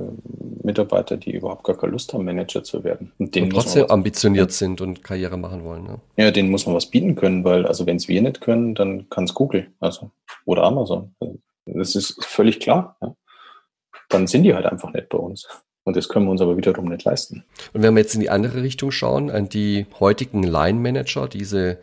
Mitarbeiter, 0.62 1.16
die 1.16 1.32
überhaupt 1.32 1.64
gar 1.64 1.76
keine 1.76 1.90
Lust 1.90 2.14
haben, 2.14 2.24
Manager 2.24 2.62
zu 2.62 2.84
werden. 2.84 3.10
Und, 3.18 3.36
und 3.36 3.50
trotzdem 3.50 3.86
ambitioniert 3.90 4.50
ja. 4.50 4.56
sind 4.56 4.80
und 4.80 5.02
Karriere 5.02 5.36
machen 5.36 5.64
wollen. 5.64 5.86
Ja. 5.86 6.24
ja, 6.24 6.30
denen 6.30 6.52
muss 6.52 6.66
man 6.66 6.76
was 6.76 6.86
bieten 6.86 7.16
können, 7.16 7.42
weil, 7.42 7.66
also 7.66 7.84
wenn 7.84 7.96
es 7.96 8.06
wir 8.06 8.22
nicht 8.22 8.40
können, 8.40 8.76
dann 8.76 9.10
kann 9.10 9.24
es 9.24 9.34
Google 9.34 9.72
also, 9.80 10.12
oder 10.44 10.62
Amazon. 10.62 11.16
Das 11.66 11.96
ist 11.96 12.24
völlig 12.24 12.60
klar. 12.60 12.96
Ja. 13.02 13.16
Dann 14.08 14.28
sind 14.28 14.44
die 14.44 14.54
halt 14.54 14.66
einfach 14.66 14.92
nicht 14.92 15.08
bei 15.08 15.18
uns. 15.18 15.48
Und 15.82 15.96
das 15.96 16.08
können 16.08 16.26
wir 16.26 16.30
uns 16.30 16.40
aber 16.40 16.56
wiederum 16.56 16.84
nicht 16.84 17.02
leisten. 17.02 17.42
Und 17.72 17.82
wenn 17.82 17.92
wir 17.94 18.02
jetzt 18.02 18.14
in 18.14 18.20
die 18.20 18.30
andere 18.30 18.62
Richtung 18.62 18.92
schauen, 18.92 19.32
an 19.32 19.48
die 19.48 19.86
heutigen 19.98 20.44
Line-Manager, 20.44 21.26
diese, 21.26 21.78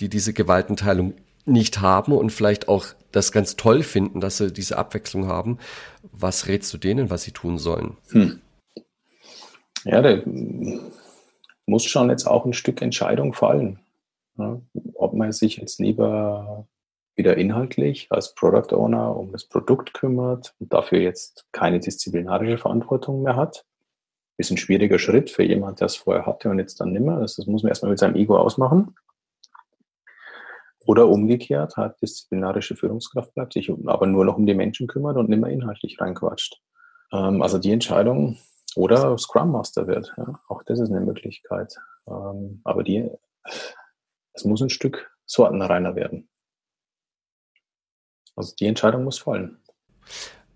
die 0.00 0.08
diese 0.08 0.32
Gewaltenteilung 0.32 1.14
nicht 1.46 1.80
haben 1.80 2.12
und 2.12 2.30
vielleicht 2.30 2.68
auch 2.68 2.86
das 3.12 3.32
ganz 3.32 3.56
toll 3.56 3.82
finden, 3.82 4.20
dass 4.20 4.38
sie 4.38 4.52
diese 4.52 4.78
Abwechslung 4.78 5.26
haben. 5.26 5.58
Was 6.12 6.48
rätst 6.48 6.72
du 6.72 6.78
denen, 6.78 7.10
was 7.10 7.22
sie 7.22 7.32
tun 7.32 7.58
sollen? 7.58 7.96
Hm. 8.10 8.40
Ja, 9.84 10.00
da 10.00 10.22
muss 11.66 11.84
schon 11.84 12.10
jetzt 12.10 12.26
auch 12.26 12.44
ein 12.44 12.54
Stück 12.54 12.82
Entscheidung 12.82 13.34
fallen. 13.34 13.78
Ja, 14.36 14.60
ob 14.94 15.14
man 15.14 15.32
sich 15.32 15.58
jetzt 15.58 15.78
lieber 15.78 16.66
wieder 17.16 17.36
inhaltlich 17.36 18.08
als 18.10 18.34
Product 18.34 18.74
Owner 18.74 19.16
um 19.16 19.30
das 19.30 19.44
Produkt 19.44 19.94
kümmert 19.94 20.54
und 20.58 20.72
dafür 20.72 20.98
jetzt 20.98 21.46
keine 21.52 21.78
disziplinarische 21.78 22.58
Verantwortung 22.58 23.22
mehr 23.22 23.36
hat. 23.36 23.64
Ist 24.36 24.50
ein 24.50 24.56
schwieriger 24.56 24.98
Schritt 24.98 25.30
für 25.30 25.44
jemand, 25.44 25.78
der 25.78 25.86
es 25.86 25.94
vorher 25.94 26.26
hatte 26.26 26.50
und 26.50 26.58
jetzt 26.58 26.80
dann 26.80 26.92
nimmer. 26.92 27.20
Das, 27.20 27.36
das 27.36 27.46
muss 27.46 27.62
man 27.62 27.68
erstmal 27.68 27.90
mit 27.90 28.00
seinem 28.00 28.16
Ego 28.16 28.36
ausmachen. 28.36 28.96
Oder 30.86 31.08
umgekehrt, 31.08 31.76
hat 31.76 32.00
disziplinarische 32.02 32.76
Führungskraft 32.76 33.34
bleibt, 33.34 33.54
sich 33.54 33.72
aber 33.86 34.06
nur 34.06 34.24
noch 34.24 34.36
um 34.36 34.46
die 34.46 34.54
Menschen 34.54 34.86
kümmert 34.86 35.16
und 35.16 35.28
nicht 35.28 35.40
mehr 35.40 35.50
inhaltlich 35.50 36.00
reinquatscht. 36.00 36.60
Ähm, 37.12 37.42
also 37.42 37.58
die 37.58 37.72
Entscheidung, 37.72 38.38
oder 38.76 39.16
Scrum 39.18 39.52
Master 39.52 39.86
wird, 39.86 40.12
ja, 40.16 40.40
auch 40.48 40.62
das 40.64 40.80
ist 40.80 40.90
eine 40.90 41.00
Möglichkeit. 41.00 41.74
Ähm, 42.08 42.60
aber 42.64 42.82
die, 42.82 43.08
es 44.32 44.44
muss 44.44 44.62
ein 44.62 44.70
Stück 44.70 45.10
sortenreiner 45.26 45.94
werden. 45.94 46.28
Also 48.36 48.54
die 48.58 48.66
Entscheidung 48.66 49.04
muss 49.04 49.18
fallen. 49.18 49.58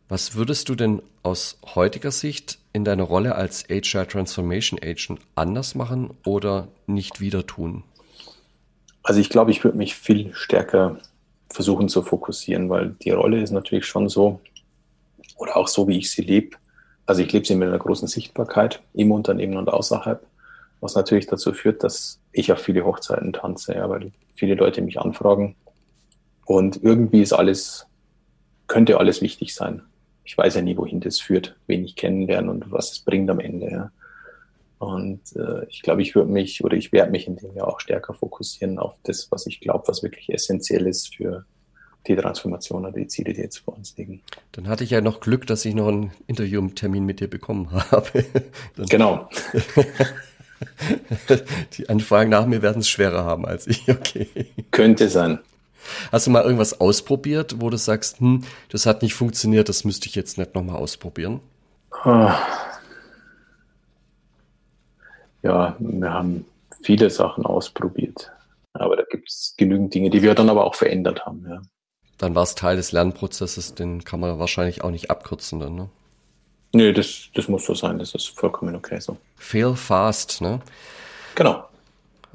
Was 0.09 0.35
würdest 0.35 0.69
du 0.69 0.75
denn 0.75 1.03
aus 1.23 1.61
heutiger 1.75 2.11
Sicht 2.11 2.59
in 2.73 2.85
deiner 2.85 3.05
Rolle 3.05 3.35
als 3.35 3.69
HR 3.69 4.09
Transformation 4.09 4.81
Agent 4.83 5.21
anders 5.35 5.75
machen 5.75 6.17
oder 6.25 6.69
nicht 6.87 7.21
wieder 7.21 7.47
tun? 7.47 7.85
Also 9.09 9.21
ich 9.23 9.31
glaube, 9.31 9.51
ich 9.51 9.65
würde 9.65 9.79
mich 9.79 9.95
viel 9.95 10.35
stärker 10.35 10.99
versuchen 11.49 11.89
zu 11.89 12.03
fokussieren, 12.03 12.69
weil 12.69 12.91
die 13.03 13.11
Rolle 13.11 13.41
ist 13.41 13.53
natürlich 13.53 13.87
schon 13.87 14.11
so, 14.11 14.39
oder 15.37 15.57
auch 15.57 15.67
so, 15.67 15.89
wie 15.89 15.97
ich 15.97 16.11
sie 16.11 16.21
lebe. 16.21 16.59
Also 17.07 17.23
ich 17.23 17.33
lebe 17.33 17.47
sie 17.47 17.55
mit 17.55 17.69
einer 17.69 17.79
großen 17.79 18.07
Sichtbarkeit 18.07 18.83
im 18.93 19.11
Unternehmen 19.11 19.57
und 19.57 19.71
außerhalb, 19.71 20.23
was 20.83 20.95
natürlich 20.95 21.27
dazu 21.27 21.55
führt, 21.55 21.83
dass 21.85 22.21
ich 22.33 22.53
auf 22.53 22.59
viele 22.59 22.85
Hochzeiten 22.85 23.33
tanze, 23.33 23.77
ja, 23.77 23.89
weil 23.89 24.13
viele 24.35 24.57
Leute 24.57 24.83
mich 24.83 25.01
anfragen, 25.01 25.57
und 26.45 26.83
irgendwie 26.83 27.23
ist 27.23 27.33
alles, 27.33 27.87
könnte 28.67 28.99
alles 28.99 29.23
wichtig 29.23 29.55
sein. 29.55 29.81
Ich 30.25 30.37
weiß 30.37 30.57
ja 30.57 30.61
nie, 30.61 30.77
wohin 30.77 31.01
das 31.01 31.19
führt, 31.19 31.57
wen 31.67 31.83
ich 31.83 31.97
kennenlerne 31.97 32.51
und 32.51 32.71
was 32.71 32.93
es 32.93 32.99
bringt 32.99 33.31
am 33.31 33.41
Ende. 33.41 33.71
Ja. 33.71 33.91
Und 34.79 35.35
äh, 35.35 35.67
ich 35.69 35.83
glaube, 35.83 36.03
ich 36.03 36.15
würde 36.15 36.31
mich 36.31 36.63
oder 36.65 36.77
ich 36.77 36.93
werde 36.93 37.11
mich 37.11 37.27
in 37.27 37.37
dem 37.37 37.55
Jahr 37.55 37.69
auch 37.69 37.81
stärker 37.81 38.15
fokussieren 38.15 38.79
auf 38.79 38.95
das, 39.03 39.31
was 39.31 39.47
ich 39.47 39.61
glaube, 39.61 39.85
was 39.89 40.03
wirklich 40.03 40.29
essentiell 40.31 40.87
ist 40.87 41.17
für 41.17 41.45
die 42.07 42.17
Transformation 42.17 42.85
oder 42.85 42.93
die 42.93 43.09
Ziele, 43.09 43.33
die 43.33 43.41
jetzt 43.41 43.59
vor 43.59 43.77
uns 43.77 43.97
liegen. 43.97 44.23
Dann 44.53 44.69
hatte 44.69 44.85
ich 44.85 44.91
ja 44.91 45.01
noch 45.01 45.21
Glück, 45.21 45.47
dass 45.47 45.65
ich 45.65 45.75
noch 45.75 45.89
einen 45.89 46.13
Interviewtermin 46.27 47.05
mit 47.05 47.21
dir 47.21 47.29
bekommen 47.29 47.71
habe. 47.91 48.25
genau. 48.89 49.29
die 51.77 51.89
Anfragen 51.89 52.31
nach 52.31 52.47
mir 52.47 52.63
werden 52.63 52.81
es 52.81 52.89
schwerer 52.89 53.25
haben 53.25 53.47
als 53.47 53.67
ich. 53.67 53.87
Okay. 53.89 54.29
Könnte 54.71 55.09
sein. 55.09 55.41
Hast 56.13 56.27
du 56.27 56.31
mal 56.31 56.45
irgendwas 56.45 56.81
ausprobiert, 56.81 57.57
wo 57.61 57.71
du 57.71 57.77
sagst, 57.77 58.21
hm, 58.21 58.45
das 58.69 58.87
hat 58.87 59.03
nicht 59.03 59.15
funktioniert, 59.15 59.69
das 59.69 59.85
müsste 59.85 60.07
ich 60.09 60.15
jetzt 60.15 60.39
nicht 60.39 60.55
nochmal 60.55 60.77
ausprobieren? 60.77 61.41
Ah. 61.91 62.39
Ja, 65.43 65.77
wir 65.79 66.13
haben 66.13 66.45
viele 66.83 67.11
Sachen 67.11 67.45
ausprobiert. 67.45 68.33
Aber 68.73 68.97
da 68.97 69.03
gibt 69.05 69.29
es 69.29 69.55
genügend 69.57 69.95
Dinge, 69.95 70.11
die 70.11 70.23
wir 70.23 70.35
dann 70.35 70.51
aber 70.51 70.65
auch 70.65 70.75
verändert 70.75 71.27
haben. 71.27 71.47
Ja. 71.49 71.63
Dann 72.19 72.35
war 72.35 72.43
es 72.43 72.55
Teil 72.55 72.77
des 72.77 72.93
Lernprozesses, 72.93 73.75
den 73.75 74.05
kann 74.05 74.21
man 74.21 74.39
wahrscheinlich 74.39 74.83
auch 74.83 74.91
nicht 74.91 75.11
abkürzen 75.11 75.61
dann, 75.61 75.75
ne? 75.75 75.89
Nee, 76.73 76.93
das, 76.93 77.31
das 77.35 77.49
muss 77.49 77.65
so 77.65 77.75
sein, 77.75 77.99
das 77.99 78.15
ist 78.15 78.29
vollkommen 78.29 78.75
okay 78.77 79.01
so. 79.01 79.17
Fail 79.37 79.75
fast, 79.75 80.43
ne? 80.43 80.61
Genau. 81.35 81.65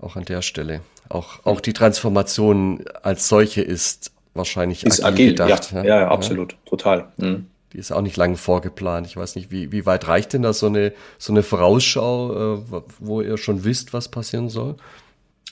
Auch 0.01 0.15
an 0.15 0.25
der 0.25 0.41
Stelle. 0.41 0.81
Auch, 1.09 1.45
auch 1.45 1.61
die 1.61 1.73
Transformation 1.73 2.83
als 3.03 3.27
solche 3.27 3.61
ist 3.61 4.11
wahrscheinlich 4.33 4.83
ist 4.85 5.03
agil, 5.03 5.13
agil 5.13 5.29
gedacht. 5.31 5.71
Ja, 5.71 5.83
ja, 5.83 5.99
ja 5.99 6.07
absolut, 6.07 6.55
total. 6.65 7.11
Mhm. 7.17 7.47
Die 7.73 7.79
ist 7.79 7.91
auch 7.91 8.01
nicht 8.01 8.17
lange 8.17 8.37
vorgeplant. 8.37 9.07
Ich 9.07 9.17
weiß 9.17 9.35
nicht, 9.35 9.51
wie, 9.51 9.71
wie 9.71 9.85
weit 9.85 10.07
reicht 10.07 10.33
denn 10.33 10.43
da 10.43 10.53
so 10.53 10.67
eine, 10.67 10.93
so 11.17 11.33
eine 11.33 11.41
Vorausschau, 11.41 12.55
äh, 12.55 12.81
wo 12.99 13.21
ihr 13.21 13.37
schon 13.37 13.63
wisst, 13.63 13.93
was 13.93 14.09
passieren 14.09 14.49
soll? 14.49 14.75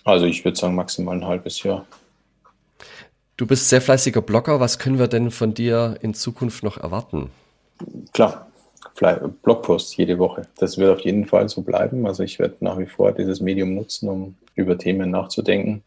Also 0.03 0.25
ich 0.25 0.45
würde 0.45 0.57
sagen 0.57 0.75
maximal 0.75 1.15
ein 1.15 1.25
halbes 1.25 1.63
Jahr. 1.63 1.85
Du 3.37 3.47
bist 3.47 3.69
sehr 3.69 3.81
fleißiger 3.81 4.21
Blogger. 4.21 4.59
Was 4.59 4.77
können 4.77 4.99
wir 4.99 5.07
denn 5.07 5.31
von 5.31 5.53
dir 5.53 5.97
in 6.01 6.13
Zukunft 6.13 6.63
noch 6.63 6.77
erwarten? 6.77 7.31
Klar, 8.13 8.47
Blogposts 9.41 9.97
jede 9.97 10.19
Woche. 10.19 10.43
Das 10.57 10.77
wird 10.77 10.91
auf 10.91 10.99
jeden 10.99 11.25
Fall 11.25 11.49
so 11.49 11.61
bleiben. 11.61 12.05
Also 12.05 12.21
ich 12.21 12.37
werde 12.37 12.57
nach 12.59 12.77
wie 12.77 12.85
vor 12.85 13.13
dieses 13.13 13.41
Medium 13.41 13.73
nutzen, 13.73 14.09
um 14.09 14.35
über 14.53 14.77
Themen 14.77 15.09
nachzudenken, 15.09 15.81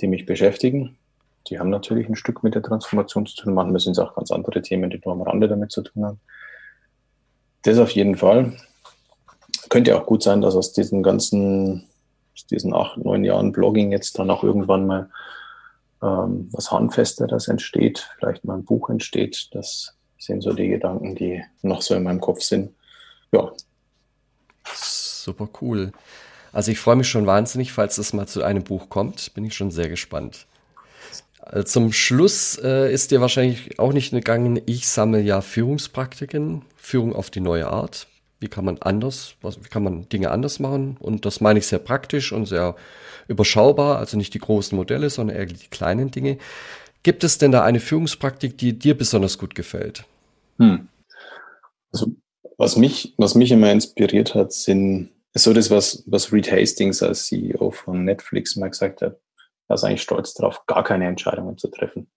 die 0.00 0.08
mich 0.08 0.26
beschäftigen. 0.26 0.96
Die 1.48 1.58
haben 1.58 1.70
natürlich 1.70 2.08
ein 2.08 2.16
Stück 2.16 2.42
mit 2.42 2.54
der 2.54 2.62
Transformation 2.62 3.26
zu 3.26 3.36
tun. 3.36 3.54
Manchmal 3.54 3.80
sind 3.80 3.92
es 3.92 3.98
auch 3.98 4.14
ganz 4.14 4.30
andere 4.30 4.62
Themen, 4.62 4.90
die 4.90 5.00
nur 5.04 5.14
am 5.14 5.22
Rande 5.22 5.48
damit 5.48 5.72
zu 5.72 5.82
tun 5.82 6.04
haben. 6.04 6.20
Das 7.62 7.78
auf 7.78 7.90
jeden 7.90 8.16
Fall. 8.16 8.56
Könnte 9.68 9.96
auch 9.96 10.06
gut 10.06 10.22
sein, 10.22 10.40
dass 10.40 10.54
aus 10.54 10.72
diesen 10.72 11.02
ganzen, 11.02 11.88
aus 12.34 12.46
diesen 12.46 12.74
acht, 12.74 12.96
neun 12.98 13.24
Jahren 13.24 13.52
Blogging 13.52 13.92
jetzt 13.92 14.18
dann 14.18 14.30
auch 14.30 14.44
irgendwann 14.44 14.86
mal 14.86 15.10
ähm, 16.02 16.48
was 16.52 16.70
Handfesteres 16.70 17.48
entsteht, 17.48 18.08
vielleicht 18.18 18.44
mal 18.44 18.54
ein 18.54 18.64
Buch 18.64 18.90
entsteht. 18.90 19.48
Das 19.52 19.96
sind 20.18 20.42
so 20.42 20.52
die 20.52 20.68
Gedanken, 20.68 21.14
die 21.14 21.42
noch 21.62 21.82
so 21.82 21.94
in 21.94 22.02
meinem 22.02 22.20
Kopf 22.20 22.42
sind. 22.42 22.74
Ja. 23.32 23.52
Super 24.74 25.48
cool. 25.60 25.92
Also 26.52 26.70
ich 26.70 26.78
freue 26.78 26.96
mich 26.96 27.08
schon 27.08 27.26
wahnsinnig, 27.26 27.72
falls 27.72 27.98
es 27.98 28.12
mal 28.12 28.26
zu 28.26 28.42
einem 28.42 28.64
Buch 28.64 28.88
kommt. 28.88 29.32
Bin 29.34 29.44
ich 29.44 29.54
schon 29.54 29.70
sehr 29.70 29.88
gespannt. 29.88 30.46
Also 31.42 31.64
zum 31.64 31.92
Schluss 31.92 32.58
äh, 32.62 32.92
ist 32.92 33.10
dir 33.10 33.20
wahrscheinlich 33.20 33.78
auch 33.78 33.92
nicht 33.92 34.12
gegangen, 34.12 34.60
ich 34.66 34.88
sammle 34.88 35.20
ja 35.20 35.40
Führungspraktiken, 35.40 36.62
Führung 36.76 37.14
auf 37.14 37.30
die 37.30 37.40
neue 37.40 37.68
Art. 37.68 38.06
Wie 38.38 38.48
kann 38.48 38.64
man 38.64 38.78
anders, 38.78 39.34
was, 39.42 39.62
wie 39.62 39.68
kann 39.68 39.82
man 39.82 40.08
Dinge 40.08 40.30
anders 40.30 40.60
machen? 40.60 40.96
Und 41.00 41.26
das 41.26 41.40
meine 41.40 41.58
ich 41.58 41.66
sehr 41.66 41.78
praktisch 41.78 42.32
und 42.32 42.46
sehr 42.46 42.76
überschaubar, 43.28 43.98
also 43.98 44.16
nicht 44.16 44.34
die 44.34 44.38
großen 44.38 44.76
Modelle, 44.76 45.10
sondern 45.10 45.36
eher 45.36 45.46
die 45.46 45.68
kleinen 45.68 46.10
Dinge. 46.10 46.38
Gibt 47.02 47.24
es 47.24 47.38
denn 47.38 47.50
da 47.50 47.64
eine 47.64 47.80
Führungspraktik, 47.80 48.56
die 48.58 48.78
dir 48.78 48.96
besonders 48.96 49.36
gut 49.38 49.54
gefällt? 49.54 50.04
Hm. 50.58 50.88
Also, 51.92 52.06
was 52.56 52.76
mich, 52.76 53.14
was 53.16 53.34
mich 53.34 53.50
immer 53.50 53.72
inspiriert 53.72 54.34
hat, 54.34 54.52
sind 54.52 55.10
so 55.34 55.52
das, 55.52 55.70
was, 55.70 56.04
was 56.06 56.32
Reed 56.32 56.50
Hastings 56.52 57.02
als 57.02 57.26
CEO 57.26 57.70
von 57.72 58.04
Netflix 58.04 58.54
mal 58.56 58.68
gesagt 58.68 59.02
hat. 59.02 59.18
Er 59.72 59.76
ist 59.76 59.84
eigentlich 59.84 60.02
stolz 60.02 60.34
darauf, 60.34 60.66
gar 60.66 60.84
keine 60.84 61.06
Entscheidungen 61.06 61.56
zu 61.56 61.68
treffen. 61.68 62.10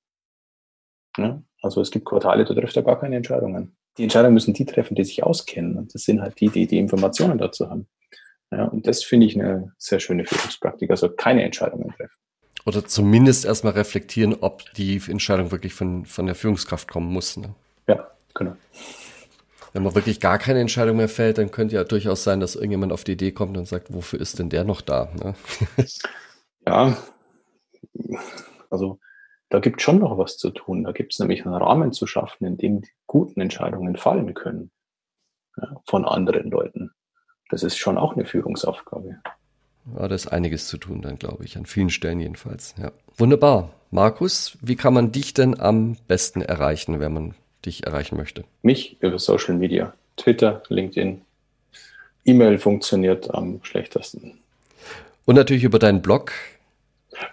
Ja? 1.18 1.42
Also 1.62 1.80
es 1.80 1.90
gibt 1.90 2.04
Quartale, 2.04 2.44
da 2.44 2.54
trifft 2.54 2.76
er 2.76 2.84
gar 2.84 3.00
keine 3.00 3.16
Entscheidungen. 3.16 3.78
Die 3.98 4.04
Entscheidungen 4.04 4.34
müssen 4.34 4.54
die 4.54 4.66
treffen, 4.66 4.94
die 4.94 5.06
sich 5.06 5.24
auskennen. 5.24 5.78
Und 5.78 5.96
das 5.96 6.04
sind 6.04 6.22
halt 6.22 6.38
die, 6.42 6.50
die 6.50 6.68
die 6.68 6.78
Informationen 6.78 7.38
dazu 7.38 7.70
haben. 7.70 7.88
Ja, 8.52 8.66
und 8.66 8.88
das 8.88 9.06
finde 9.06 9.26
ich 9.26 9.40
eine 9.40 9.72
sehr 9.78 10.02
schöne 10.02 10.26
Führungspraktik. 10.26 10.92
Also 10.92 11.10
keine 11.10 11.44
Entscheidungen 11.44 11.94
treffen. 11.96 12.12
Oder 12.66 12.84
zumindest 12.84 13.46
erstmal 13.46 13.72
reflektieren, 13.72 14.36
ob 14.42 14.70
die 14.74 15.02
Entscheidung 15.08 15.52
wirklich 15.52 15.74
von, 15.74 16.06
von 16.06 16.26
der 16.26 16.36
Führungskraft 16.36 16.90
kommen 16.90 17.08
muss. 17.08 17.38
Ne? 17.38 17.56
Ja, 17.88 18.06
genau 18.34 18.58
wenn 19.76 19.84
man 19.84 19.94
wirklich 19.94 20.22
gar 20.22 20.40
keine 20.40 20.62
Entscheidung 20.62 20.96
mehr 20.96 21.10
fällt, 21.10 21.38
dann 21.38 21.52
könnte 21.52 21.76
ja 21.76 21.84
durchaus 21.84 22.24
sein, 22.24 22.40
dass 22.40 22.56
irgendjemand 22.56 22.94
auf 22.94 23.04
die 23.04 23.12
Idee 23.12 23.34
kommt 23.34 23.58
und 23.58 23.68
sagt, 23.68 23.94
wofür 23.94 24.22
ist 24.22 24.40
denn 24.40 24.48
der 24.48 24.64
noch 24.64 24.80
da? 24.80 25.10
Ne? 25.22 25.36
Ja, 26.66 26.98
also 28.70 29.00
da 29.50 29.60
gibt 29.60 29.80
es 29.80 29.84
schon 29.84 30.00
noch 30.00 30.18
was 30.18 30.38
zu 30.38 30.50
tun. 30.50 30.84
Da 30.84 30.92
gibt 30.92 31.14
es 31.14 31.20
nämlich 31.20 31.46
einen 31.46 31.56
Rahmen 31.56 31.92
zu 31.94 32.08
schaffen, 32.08 32.46
in 32.46 32.58
dem 32.58 32.82
die 32.82 32.90
guten 33.08 33.42
Entscheidungen 33.42 33.96
fallen 33.96 34.34
können 34.34 34.72
ja, 35.58 35.82
von 35.86 36.06
anderen 36.06 36.50
Leuten. 36.50 36.92
Das 37.50 37.64
ist 37.64 37.78
schon 37.78 37.98
auch 37.98 38.16
eine 38.16 38.26
Führungsaufgabe. 38.26 39.20
Ja, 39.96 40.08
da 40.08 40.16
ist 40.16 40.28
einiges 40.28 40.68
zu 40.68 40.78
tun 40.78 41.02
dann, 41.02 41.18
glaube 41.18 41.46
ich, 41.46 41.58
an 41.58 41.66
vielen 41.66 41.92
Stellen 41.92 42.20
jedenfalls. 42.20 42.74
Ja. 42.78 42.92
Wunderbar. 43.18 43.70
Markus, 43.92 44.58
wie 44.62 44.76
kann 44.76 44.94
man 44.94 45.12
dich 45.12 45.34
denn 45.34 45.60
am 45.60 45.96
besten 46.08 46.42
erreichen, 46.42 47.00
wenn 47.00 47.14
man 47.14 47.36
dich 47.66 47.86
erreichen 47.86 48.18
möchte? 48.18 48.46
Mich 48.64 49.02
über 49.02 49.20
Social 49.20 49.56
Media. 49.56 49.94
Twitter, 50.18 50.64
LinkedIn. 50.70 51.22
E-Mail 52.26 52.58
funktioniert 52.58 53.34
am 53.34 53.64
schlechtesten. 53.64 54.40
Und 55.26 55.36
natürlich 55.36 55.64
über 55.64 55.78
deinen 55.78 56.02
Blog. 56.02 56.32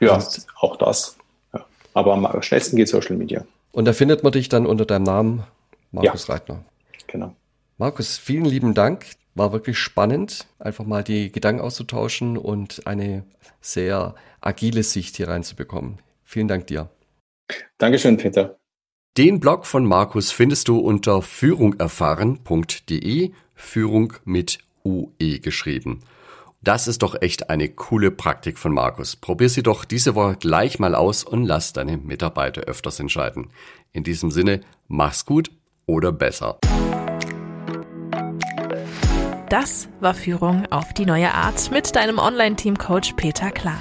Ja, 0.00 0.14
Und 0.14 0.46
auch 0.56 0.76
das. 0.76 1.16
Ja. 1.52 1.64
Aber 1.94 2.14
am 2.14 2.42
schnellsten 2.42 2.76
geht 2.76 2.88
Social 2.88 3.16
Media. 3.16 3.44
Und 3.72 3.86
da 3.86 3.92
findet 3.92 4.22
man 4.22 4.32
dich 4.32 4.48
dann 4.48 4.66
unter 4.66 4.84
deinem 4.84 5.04
Namen 5.04 5.44
Markus 5.90 6.26
ja. 6.26 6.34
Reitner. 6.34 6.64
Genau. 7.06 7.34
Markus, 7.78 8.18
vielen 8.18 8.44
lieben 8.44 8.74
Dank. 8.74 9.06
War 9.34 9.52
wirklich 9.52 9.78
spannend, 9.78 10.46
einfach 10.58 10.84
mal 10.84 11.02
die 11.02 11.32
Gedanken 11.32 11.62
auszutauschen 11.62 12.36
und 12.36 12.86
eine 12.86 13.24
sehr 13.62 14.14
agile 14.42 14.82
Sicht 14.82 15.16
hier 15.16 15.28
reinzubekommen. 15.28 16.00
Vielen 16.22 16.48
Dank 16.48 16.66
dir. 16.66 16.90
Dankeschön, 17.78 18.18
Peter. 18.18 18.58
Den 19.16 19.40
Blog 19.40 19.64
von 19.66 19.84
Markus 19.84 20.32
findest 20.32 20.68
du 20.68 20.78
unter 20.78 21.20
führungerfahren.de, 21.22 23.32
Führung 23.54 24.14
mit 24.24 24.58
UE 24.84 25.40
geschrieben. 25.40 26.00
Das 26.64 26.86
ist 26.86 27.02
doch 27.02 27.20
echt 27.20 27.50
eine 27.50 27.68
coole 27.68 28.12
Praktik 28.12 28.56
von 28.56 28.72
Markus. 28.72 29.16
Probier 29.16 29.48
sie 29.48 29.64
doch 29.64 29.84
diese 29.84 30.14
Woche 30.14 30.36
gleich 30.36 30.78
mal 30.78 30.94
aus 30.94 31.24
und 31.24 31.44
lass 31.44 31.72
deine 31.72 31.96
Mitarbeiter 31.96 32.62
öfters 32.62 33.00
entscheiden. 33.00 33.50
In 33.92 34.04
diesem 34.04 34.30
Sinne, 34.30 34.60
mach's 34.86 35.26
gut 35.26 35.50
oder 35.86 36.12
besser. 36.12 36.58
Das 39.48 39.88
war 39.98 40.14
Führung 40.14 40.64
auf 40.70 40.94
die 40.94 41.04
neue 41.04 41.34
Art 41.34 41.72
mit 41.72 41.96
deinem 41.96 42.18
Online-Team-Coach 42.18 43.14
Peter 43.14 43.50
Klar. 43.50 43.80